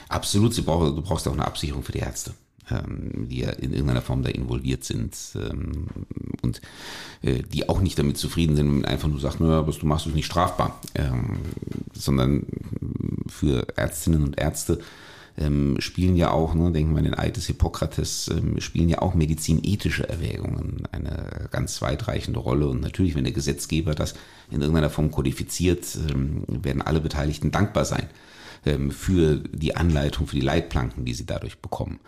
Absolut, 0.08 0.58
du 0.58 0.64
brauchst, 0.64 0.98
du 0.98 1.02
brauchst 1.02 1.28
auch 1.28 1.34
eine 1.34 1.46
Absicherung 1.46 1.84
für 1.84 1.92
die 1.92 2.00
Ärzte 2.00 2.34
ähm, 2.72 3.28
die 3.30 3.40
ja 3.40 3.50
in 3.50 3.72
irgendeiner 3.72 4.02
Form 4.02 4.24
da 4.24 4.30
involviert 4.30 4.84
sind 4.84 5.16
ähm, 5.36 5.88
und 6.42 6.62
äh, 7.22 7.44
die 7.44 7.70
auch 7.70 7.82
nicht 7.82 7.98
damit 8.00 8.18
zufrieden 8.18 8.56
sind, 8.56 8.72
wenn 8.72 8.86
einfach 8.86 9.08
nur 9.08 9.20
sagt, 9.20 9.40
naja, 9.40 9.68
was 9.68 9.80
du 9.80 9.86
machst, 9.86 10.08
ist 10.08 10.16
nicht 10.16 10.26
strafbar, 10.26 10.80
ähm, 10.96 11.40
sondern 11.94 12.46
für 13.28 13.68
Ärztinnen 13.76 14.24
und 14.24 14.40
Ärzte 14.40 14.80
ähm, 15.38 15.78
spielen 15.80 16.16
ja 16.16 16.32
auch, 16.32 16.54
ne, 16.54 16.72
denken 16.72 16.92
wir 16.92 17.00
an 17.00 17.06
den 17.06 17.18
Eid 17.18 17.38
des 17.38 17.48
Hippokrates, 17.48 18.30
ähm, 18.30 18.60
spielen 18.60 18.90
ja 18.90 19.02
auch 19.02 19.14
medizinethische 19.14 20.08
Erwägungen 20.08 20.84
eine 20.92 21.48
ganz 21.52 21.82
weitreichende 21.82 22.40
Rolle. 22.40 22.68
Und 22.68 22.82
natürlich, 22.82 23.16
wenn 23.16 23.24
der 23.24 23.34
Gesetzgeber 23.34 23.96
das 23.96 24.14
in 24.50 24.62
irgendeiner 24.62 24.90
Form 24.90 25.12
kodifiziert, 25.12 25.98
ähm, 26.10 26.44
werden 26.48 26.82
alle 26.82 27.02
Beteiligten 27.02 27.52
dankbar 27.52 27.86
sein 27.86 28.08
ähm, 28.66 28.92
für 28.92 29.38
die 29.38 29.76
Anleitung, 29.76 30.28
für 30.28 30.36
die 30.36 30.42
Leitplanken, 30.42 31.06
die 31.06 31.14
sie 31.14 31.26
dadurch 31.26 31.60
bekommen. 31.60 32.00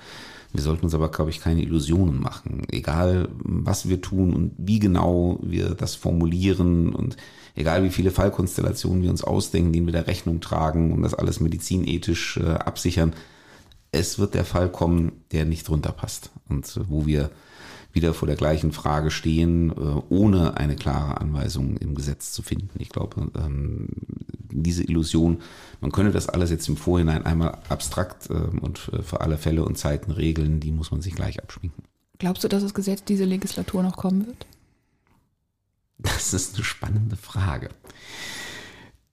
Wir 0.53 0.61
sollten 0.61 0.85
uns 0.85 0.93
aber, 0.93 1.09
glaube 1.09 1.31
ich, 1.31 1.39
keine 1.39 1.63
Illusionen 1.63 2.21
machen. 2.21 2.61
Egal, 2.71 3.27
was 3.39 3.89
wir 3.89 4.01
tun 4.01 4.33
und 4.33 4.53
wie 4.57 4.79
genau 4.79 5.39
wir 5.41 5.69
das 5.71 5.95
formulieren 5.95 6.93
und 6.93 7.17
egal, 7.55 7.83
wie 7.83 7.89
viele 7.89 8.11
Fallkonstellationen 8.11 9.01
wir 9.01 9.09
uns 9.09 9.23
ausdenken, 9.23 9.73
denen 9.73 9.87
wir 9.87 9.93
der 9.93 10.07
Rechnung 10.07 10.41
tragen 10.41 10.93
und 10.93 11.01
das 11.01 11.15
alles 11.15 11.39
medizinethisch 11.39 12.37
äh, 12.37 12.51
absichern, 12.51 13.13
es 13.91 14.19
wird 14.19 14.35
der 14.35 14.45
Fall 14.45 14.71
kommen, 14.71 15.11
der 15.31 15.45
nicht 15.45 15.67
drunter 15.67 15.91
passt 15.91 16.31
und 16.49 16.79
wo 16.87 17.05
wir 17.07 17.31
wieder 17.91 18.13
vor 18.13 18.27
der 18.27 18.37
gleichen 18.37 18.71
Frage 18.71 19.11
stehen, 19.11 19.71
äh, 19.71 20.01
ohne 20.09 20.57
eine 20.57 20.75
klare 20.75 21.19
Anweisung 21.19 21.77
im 21.77 21.95
Gesetz 21.95 22.31
zu 22.31 22.41
finden. 22.41 22.69
Ich 22.79 22.89
glaube, 22.89 23.31
ähm, 23.37 23.87
diese 24.61 24.83
Illusion, 24.83 25.41
man 25.81 25.91
könne 25.91 26.11
das 26.11 26.29
alles 26.29 26.51
jetzt 26.51 26.67
im 26.69 26.77
Vorhinein 26.77 27.25
einmal 27.25 27.57
abstrakt 27.69 28.29
ähm, 28.29 28.59
und 28.59 28.77
für 28.77 29.21
alle 29.21 29.37
Fälle 29.37 29.65
und 29.65 29.77
Zeiten 29.77 30.11
regeln, 30.11 30.59
die 30.59 30.71
muss 30.71 30.91
man 30.91 31.01
sich 31.01 31.15
gleich 31.15 31.41
abschminken. 31.41 31.83
Glaubst 32.19 32.43
du, 32.43 32.47
dass 32.47 32.63
das 32.63 32.73
Gesetz 32.73 33.03
diese 33.03 33.25
Legislatur 33.25 33.83
noch 33.83 33.97
kommen 33.97 34.27
wird? 34.27 34.45
Das 35.97 36.33
ist 36.33 36.55
eine 36.55 36.63
spannende 36.63 37.15
Frage. 37.15 37.69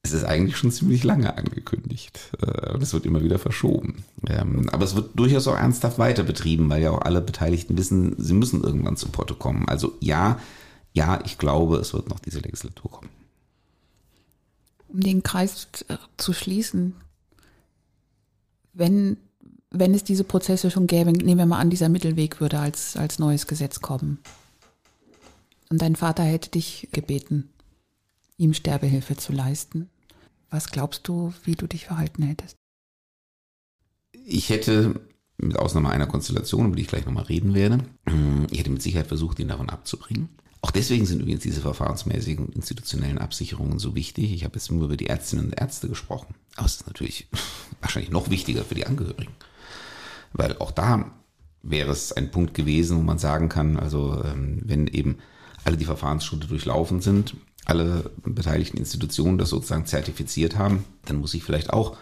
Es 0.03 0.13
ist 0.13 0.25
eigentlich 0.25 0.57
schon 0.57 0.71
ziemlich 0.71 1.05
lange 1.05 1.37
angekündigt 1.37 2.31
äh, 2.41 2.73
und 2.73 2.83
es 2.83 2.93
wird 2.93 3.07
immer 3.07 3.23
wieder 3.23 3.39
verschoben. 3.39 4.05
Ähm, 4.27 4.69
aber 4.71 4.85
es 4.85 4.97
wird 4.97 5.11
durchaus 5.19 5.47
auch 5.47 5.57
ernsthaft 5.57 5.99
weiter 5.99 6.23
betrieben, 6.23 6.71
weil 6.71 6.83
ja 6.83 6.91
auch 6.91 7.03
alle 7.03 7.21
Beteiligten 7.21 7.77
wissen, 7.77 8.15
sie 8.19 8.35
müssen 8.35 8.63
irgendwann 8.63 8.97
zu 8.97 9.09
Potte 9.09 9.35
kommen. 9.35 9.69
Also 9.69 9.95
ja, 10.01 10.39
ja, 10.93 11.21
ich 11.25 11.39
glaube, 11.39 11.77
es 11.77 11.93
wird 11.93 12.09
noch 12.09 12.19
diese 12.19 12.41
Legislatur 12.41 12.91
kommen. 12.91 13.11
Um 14.93 15.01
den 15.01 15.23
Kreis 15.23 15.69
zu 16.17 16.33
schließen, 16.33 16.95
wenn, 18.73 19.17
wenn 19.71 19.95
es 19.95 20.05
diese 20.05 20.25
Prozesse 20.25 20.71
schon 20.71 20.87
gäbe, 20.87 21.13
nehmen 21.13 21.39
wir 21.39 21.47
mal 21.47 21.61
an, 21.61 21.71
dieser 21.71 21.89
Mittelweg 21.89 22.41
würde 22.41 22.59
als, 22.59 22.97
als 22.97 23.19
neues 23.19 23.47
Gesetz 23.47 23.81
kommen. 23.81 24.19
Und 25.69 25.81
dein 25.81 25.97
Vater 25.97 26.25
hätte 26.25 26.51
dich 26.51 26.89
gebeten, 26.93 27.51
ihm 28.37 28.55
Sterbehilfe 28.55 29.17
zu 29.17 29.33
leisten. 29.33 29.89
Was 30.51 30.71
glaubst 30.71 31.07
du, 31.07 31.33
wie 31.45 31.55
du 31.55 31.69
dich 31.69 31.87
verhalten 31.87 32.25
hättest? 32.25 32.57
Ich 34.25 34.49
hätte, 34.49 35.01
mit 35.37 35.57
Ausnahme 35.57 35.91
einer 35.91 36.09
Konstellation, 36.09 36.67
über 36.67 36.77
die 36.77 36.83
ich 36.83 36.89
gleich 36.89 37.07
nochmal 37.07 37.25
reden 37.25 37.55
werde, 37.55 37.79
ich 38.51 38.59
hätte 38.59 38.71
mit 38.71 38.83
Sicherheit 38.83 39.07
versucht, 39.07 39.39
ihn 39.39 39.49
davon 39.49 39.71
abzubringen. 39.71 40.29
Auch 40.63 40.71
deswegen 40.71 41.07
sind 41.07 41.21
übrigens 41.21 41.43
diese 41.43 41.63
verfahrensmäßigen 41.63 42.47
und 42.47 42.55
institutionellen 42.55 43.19
Absicherungen 43.19 43.79
so 43.79 43.95
wichtig. 43.95 44.33
Ich 44.33 44.45
habe 44.45 44.57
jetzt 44.57 44.71
nur 44.71 44.85
über 44.85 44.97
die 44.97 45.07
Ärztinnen 45.07 45.47
und 45.47 45.61
Ärzte 45.61 45.89
gesprochen. 45.89 46.35
Aber 46.57 46.67
es 46.67 46.77
ist 46.77 46.87
natürlich 46.87 47.29
wahrscheinlich 47.81 48.11
noch 48.11 48.29
wichtiger 48.29 48.65
für 48.65 48.75
die 48.75 48.87
Angehörigen. 48.87 49.33
Weil 50.33 50.59
auch 50.59 50.71
da 50.71 51.11
wäre 51.63 51.91
es 51.91 52.13
ein 52.13 52.31
Punkt 52.31 52.55
gewesen, 52.55 52.99
wo 52.99 53.03
man 53.03 53.19
sagen 53.19 53.49
kann, 53.49 53.79
also 53.79 54.23
ähm, 54.25 54.61
wenn 54.65 54.87
eben 54.87 55.19
alle 55.65 55.77
die 55.77 55.85
Verfahrensschritte 55.85 56.47
durchlaufen 56.47 57.01
sind, 57.01 57.37
alle 57.65 58.11
beteiligten 58.25 58.79
Institutionen 58.79 59.39
das 59.39 59.51
sozusagen 59.51 59.87
zertifiziert 59.87 60.57
haben, 60.57 60.85
dann 61.05 61.17
muss 61.17 61.35
ich 61.35 61.45
vielleicht 61.45 61.71
auch 61.73 61.97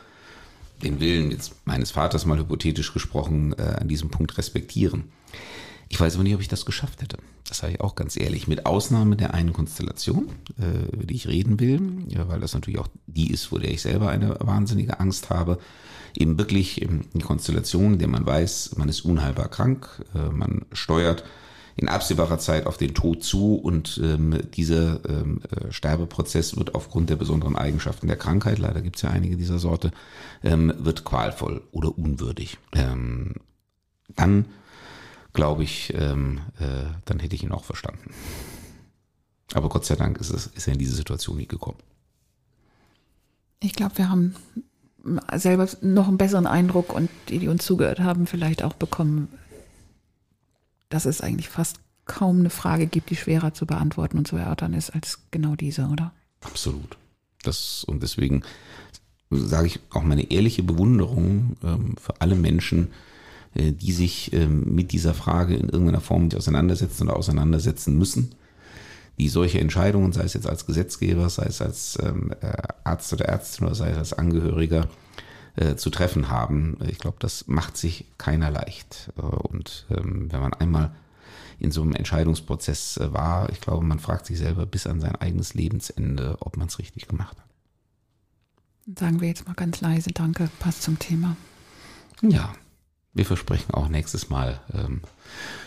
den 0.82 1.00
Willen 1.00 1.30
jetzt 1.30 1.54
meines 1.64 1.90
Vaters 1.90 2.24
mal 2.24 2.38
hypothetisch 2.38 2.92
gesprochen 2.92 3.52
äh, 3.58 3.62
an 3.62 3.88
diesem 3.88 4.10
Punkt 4.10 4.38
respektieren. 4.38 5.04
Ich 5.88 5.98
weiß 5.98 6.14
aber 6.14 6.24
nicht, 6.24 6.34
ob 6.34 6.40
ich 6.40 6.48
das 6.48 6.66
geschafft 6.66 7.02
hätte. 7.02 7.18
Das 7.48 7.58
sage 7.58 7.74
ich 7.74 7.80
auch 7.80 7.94
ganz 7.94 8.16
ehrlich. 8.16 8.46
Mit 8.46 8.66
Ausnahme 8.66 9.16
der 9.16 9.34
einen 9.34 9.52
Konstellation, 9.52 10.28
äh, 10.60 10.94
über 10.94 11.06
die 11.06 11.14
ich 11.14 11.28
reden 11.28 11.60
will, 11.60 11.80
ja, 12.08 12.28
weil 12.28 12.40
das 12.40 12.54
natürlich 12.54 12.78
auch 12.78 12.88
die 13.06 13.30
ist, 13.30 13.46
vor 13.46 13.58
der 13.58 13.70
ich 13.70 13.80
selber 13.80 14.10
eine 14.10 14.36
wahnsinnige 14.40 15.00
Angst 15.00 15.30
habe. 15.30 15.58
Eben 16.14 16.38
wirklich 16.38 16.82
ähm, 16.82 17.06
die 17.14 17.20
Konstellation, 17.20 17.94
in 17.94 17.98
der 17.98 18.08
man 18.08 18.26
weiß, 18.26 18.76
man 18.76 18.88
ist 18.88 19.02
unheilbar 19.02 19.48
krank, 19.48 20.04
äh, 20.14 20.30
man 20.30 20.66
steuert 20.72 21.24
in 21.78 21.88
absehbarer 21.88 22.38
Zeit 22.38 22.66
auf 22.66 22.76
den 22.76 22.92
Tod 22.92 23.22
zu 23.22 23.54
und 23.54 24.00
ähm, 24.02 24.36
dieser 24.54 25.00
ähm, 25.08 25.40
äh, 25.48 25.70
Sterbeprozess 25.70 26.56
wird 26.56 26.74
aufgrund 26.74 27.08
der 27.08 27.16
besonderen 27.16 27.54
Eigenschaften 27.54 28.08
der 28.08 28.16
Krankheit, 28.16 28.58
leider 28.58 28.82
gibt 28.82 28.96
es 28.96 29.02
ja 29.02 29.10
einige 29.10 29.36
dieser 29.36 29.60
Sorte, 29.60 29.92
ähm, 30.42 30.74
wird 30.76 31.04
qualvoll 31.04 31.62
oder 31.70 31.96
unwürdig. 31.96 32.58
Ähm, 32.72 33.34
dann 34.16 34.46
glaube 35.38 35.62
ich, 35.62 35.94
ähm, 35.94 36.40
äh, 36.58 36.90
dann 37.04 37.20
hätte 37.20 37.36
ich 37.36 37.44
ihn 37.44 37.52
auch 37.52 37.62
verstanden. 37.62 38.12
Aber 39.54 39.68
Gott 39.68 39.84
sei 39.84 39.94
Dank 39.94 40.18
ist, 40.18 40.30
es, 40.30 40.48
ist 40.48 40.66
er 40.66 40.72
in 40.72 40.80
diese 40.80 40.96
Situation 40.96 41.36
nie 41.36 41.46
gekommen. 41.46 41.78
Ich 43.60 43.72
glaube, 43.72 43.98
wir 43.98 44.10
haben 44.10 44.34
selber 45.36 45.68
noch 45.80 46.08
einen 46.08 46.18
besseren 46.18 46.48
Eindruck 46.48 46.92
und 46.92 47.08
die, 47.28 47.38
die 47.38 47.46
uns 47.46 47.64
zugehört 47.64 48.00
haben, 48.00 48.26
vielleicht 48.26 48.64
auch 48.64 48.72
bekommen, 48.72 49.28
dass 50.88 51.04
es 51.04 51.20
eigentlich 51.20 51.48
fast 51.48 51.78
kaum 52.04 52.40
eine 52.40 52.50
Frage 52.50 52.88
gibt, 52.88 53.10
die 53.10 53.16
schwerer 53.16 53.54
zu 53.54 53.64
beantworten 53.64 54.18
und 54.18 54.26
zu 54.26 54.34
erörtern 54.34 54.74
ist 54.74 54.90
als 54.90 55.20
genau 55.30 55.54
diese, 55.54 55.86
oder? 55.86 56.12
Absolut. 56.40 56.98
Das, 57.44 57.84
und 57.84 58.02
deswegen 58.02 58.42
sage 59.30 59.68
ich 59.68 59.78
auch 59.90 60.02
meine 60.02 60.32
ehrliche 60.32 60.64
Bewunderung 60.64 61.56
ähm, 61.62 61.94
für 61.96 62.20
alle 62.20 62.34
Menschen, 62.34 62.88
die 63.54 63.92
sich 63.92 64.32
ähm, 64.32 64.74
mit 64.74 64.92
dieser 64.92 65.14
Frage 65.14 65.56
in 65.56 65.68
irgendeiner 65.68 66.00
Form 66.00 66.28
auseinandersetzen 66.34 67.04
oder 67.04 67.16
auseinandersetzen 67.16 67.96
müssen, 67.96 68.32
die 69.18 69.28
solche 69.28 69.60
Entscheidungen, 69.60 70.12
sei 70.12 70.22
es 70.22 70.34
jetzt 70.34 70.46
als 70.46 70.66
Gesetzgeber, 70.66 71.28
sei 71.28 71.46
es 71.46 71.60
als 71.60 71.98
ähm, 72.02 72.32
äh, 72.40 72.52
Arzt 72.84 73.12
oder 73.12 73.24
Ärztin 73.26 73.66
oder 73.66 73.74
sei 73.74 73.90
es 73.90 73.98
als 73.98 74.12
Angehöriger, 74.12 74.88
äh, 75.56 75.74
zu 75.74 75.90
treffen 75.90 76.28
haben. 76.28 76.78
Ich 76.88 76.98
glaube, 76.98 77.16
das 77.18 77.48
macht 77.48 77.76
sich 77.76 78.04
keiner 78.16 78.50
leicht. 78.50 79.10
Äh, 79.16 79.22
und 79.22 79.86
ähm, 79.90 80.30
wenn 80.30 80.40
man 80.40 80.54
einmal 80.54 80.92
in 81.58 81.72
so 81.72 81.82
einem 81.82 81.94
Entscheidungsprozess 81.94 82.98
äh, 82.98 83.12
war, 83.12 83.50
ich 83.50 83.60
glaube, 83.60 83.84
man 83.84 83.98
fragt 83.98 84.26
sich 84.26 84.38
selber 84.38 84.66
bis 84.66 84.86
an 84.86 85.00
sein 85.00 85.16
eigenes 85.16 85.54
Lebensende, 85.54 86.36
ob 86.40 86.56
man 86.56 86.68
es 86.68 86.78
richtig 86.78 87.08
gemacht 87.08 87.36
hat. 87.36 88.98
Sagen 88.98 89.20
wir 89.20 89.28
jetzt 89.28 89.46
mal 89.46 89.54
ganz 89.54 89.80
leise, 89.80 90.10
danke, 90.12 90.48
passt 90.60 90.82
zum 90.82 90.98
Thema. 90.98 91.36
Ja, 92.22 92.52
wir 93.14 93.24
versprechen 93.24 93.74
auch 93.74 93.88
nächstes 93.88 94.28
Mal 94.28 94.60
ähm, 94.72 95.00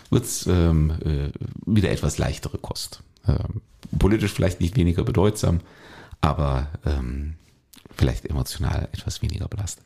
wird 0.10 0.26
es 0.26 0.46
ähm, 0.48 0.92
äh, 1.04 1.32
wieder 1.66 1.92
etwas 1.92 2.18
leichtere 2.18 2.58
Kost. 2.58 3.02
Ähm, 3.28 3.62
politisch 3.98 4.34
vielleicht 4.34 4.62
nicht 4.62 4.76
weniger 4.76 5.04
bedeutsam, 5.04 5.62
aber 6.20 6.68
ähm, 6.86 7.36
vielleicht 7.96 8.26
emotional 8.26 8.90
etwas 8.92 9.22
weniger 9.22 9.48
belastet. 9.48 9.86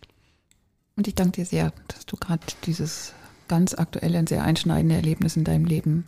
Und 0.95 1.07
ich 1.07 1.15
danke 1.15 1.41
dir 1.41 1.45
sehr, 1.45 1.73
dass 1.87 2.05
du 2.05 2.15
gerade 2.17 2.41
dieses 2.65 3.13
ganz 3.47 3.73
aktuelle 3.73 4.19
und 4.19 4.29
sehr 4.29 4.43
einschneidende 4.43 4.95
Erlebnis 4.95 5.35
in 5.35 5.43
deinem 5.43 5.65
Leben 5.65 6.05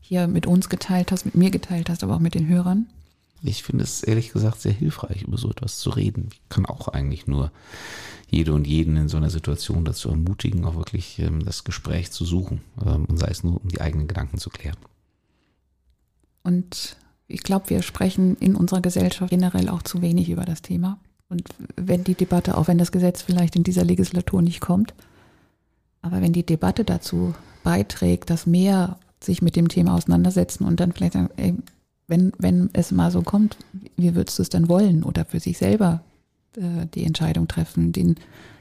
hier 0.00 0.26
mit 0.26 0.46
uns 0.46 0.68
geteilt 0.68 1.12
hast, 1.12 1.24
mit 1.24 1.34
mir 1.34 1.50
geteilt 1.50 1.88
hast, 1.88 2.02
aber 2.02 2.16
auch 2.16 2.20
mit 2.20 2.34
den 2.34 2.48
Hörern. 2.48 2.86
Ich 3.42 3.62
finde 3.62 3.84
es 3.84 4.02
ehrlich 4.02 4.32
gesagt 4.32 4.60
sehr 4.60 4.72
hilfreich, 4.72 5.22
über 5.22 5.38
so 5.38 5.50
etwas 5.50 5.78
zu 5.78 5.90
reden. 5.90 6.28
Ich 6.32 6.40
kann 6.48 6.66
auch 6.66 6.88
eigentlich 6.88 7.26
nur 7.26 7.50
jede 8.28 8.52
und 8.52 8.66
jeden 8.66 8.96
in 8.96 9.08
so 9.08 9.16
einer 9.16 9.30
Situation 9.30 9.84
dazu 9.84 10.10
ermutigen, 10.10 10.64
auch 10.64 10.76
wirklich 10.76 11.18
ähm, 11.18 11.44
das 11.44 11.64
Gespräch 11.64 12.10
zu 12.10 12.24
suchen 12.24 12.60
ähm, 12.84 13.06
und 13.06 13.18
sei 13.18 13.28
es 13.28 13.42
nur, 13.42 13.60
um 13.62 13.68
die 13.68 13.80
eigenen 13.80 14.08
Gedanken 14.08 14.38
zu 14.38 14.50
klären. 14.50 14.76
Und 16.42 16.96
ich 17.28 17.42
glaube, 17.42 17.70
wir 17.70 17.82
sprechen 17.82 18.36
in 18.36 18.56
unserer 18.56 18.80
Gesellschaft 18.80 19.30
generell 19.30 19.68
auch 19.68 19.82
zu 19.82 20.02
wenig 20.02 20.28
über 20.28 20.44
das 20.44 20.62
Thema. 20.62 20.98
Und 21.28 21.48
wenn 21.76 22.04
die 22.04 22.14
Debatte, 22.14 22.56
auch 22.56 22.68
wenn 22.68 22.78
das 22.78 22.92
Gesetz 22.92 23.22
vielleicht 23.22 23.56
in 23.56 23.62
dieser 23.62 23.84
Legislatur 23.84 24.42
nicht 24.42 24.60
kommt, 24.60 24.94
aber 26.02 26.20
wenn 26.20 26.32
die 26.32 26.44
Debatte 26.44 26.84
dazu 26.84 27.34
beiträgt, 27.62 28.30
dass 28.30 28.46
mehr 28.46 28.98
sich 29.22 29.42
mit 29.42 29.54
dem 29.54 29.68
Thema 29.68 29.94
auseinandersetzen 29.94 30.64
und 30.64 30.80
dann 30.80 30.92
vielleicht 30.92 31.12
sagen, 31.12 31.30
ey, 31.36 31.54
wenn, 32.10 32.32
wenn 32.38 32.68
es 32.72 32.90
mal 32.90 33.10
so 33.10 33.22
kommt, 33.22 33.56
wie 33.96 34.14
würdest 34.14 34.38
du 34.38 34.42
es 34.42 34.50
denn 34.50 34.68
wollen? 34.68 35.02
Oder 35.02 35.24
für 35.24 35.40
sich 35.40 35.56
selber 35.56 36.02
äh, 36.56 36.86
die 36.94 37.04
Entscheidung 37.04 37.48
treffen, 37.48 37.92
den 37.92 38.16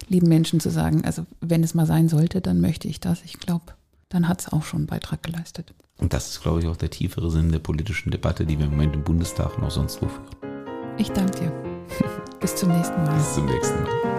lieben 0.07 0.29
Menschen 0.29 0.59
zu 0.59 0.69
sagen, 0.69 1.03
also 1.03 1.25
wenn 1.41 1.63
es 1.63 1.73
mal 1.73 1.85
sein 1.85 2.07
sollte, 2.07 2.41
dann 2.41 2.61
möchte 2.61 2.87
ich 2.87 2.99
das. 2.99 3.23
Ich 3.25 3.39
glaube, 3.39 3.65
dann 4.07 4.27
hat 4.27 4.41
es 4.41 4.53
auch 4.53 4.63
schon 4.63 4.81
einen 4.81 4.87
Beitrag 4.87 5.23
geleistet. 5.23 5.73
Und 5.97 6.13
das 6.13 6.29
ist, 6.29 6.41
glaube 6.41 6.61
ich, 6.61 6.67
auch 6.67 6.77
der 6.77 6.89
tiefere 6.89 7.29
Sinn 7.29 7.51
der 7.51 7.59
politischen 7.59 8.11
Debatte, 8.11 8.45
die 8.45 8.57
wir 8.57 8.65
im 8.65 8.71
Moment 8.71 8.95
im 8.95 9.03
Bundestag 9.03 9.57
und 9.57 9.63
auch 9.65 9.71
sonst 9.71 10.01
wo 10.01 10.07
führen. 10.07 10.95
Ich 10.97 11.09
danke 11.09 11.39
dir. 11.39 11.51
Bis 12.39 12.55
zum 12.55 12.69
nächsten 12.69 13.03
Mal. 13.03 13.15
Bis 13.15 13.33
zum 13.33 13.45
nächsten 13.45 13.83
Mal. 13.83 14.18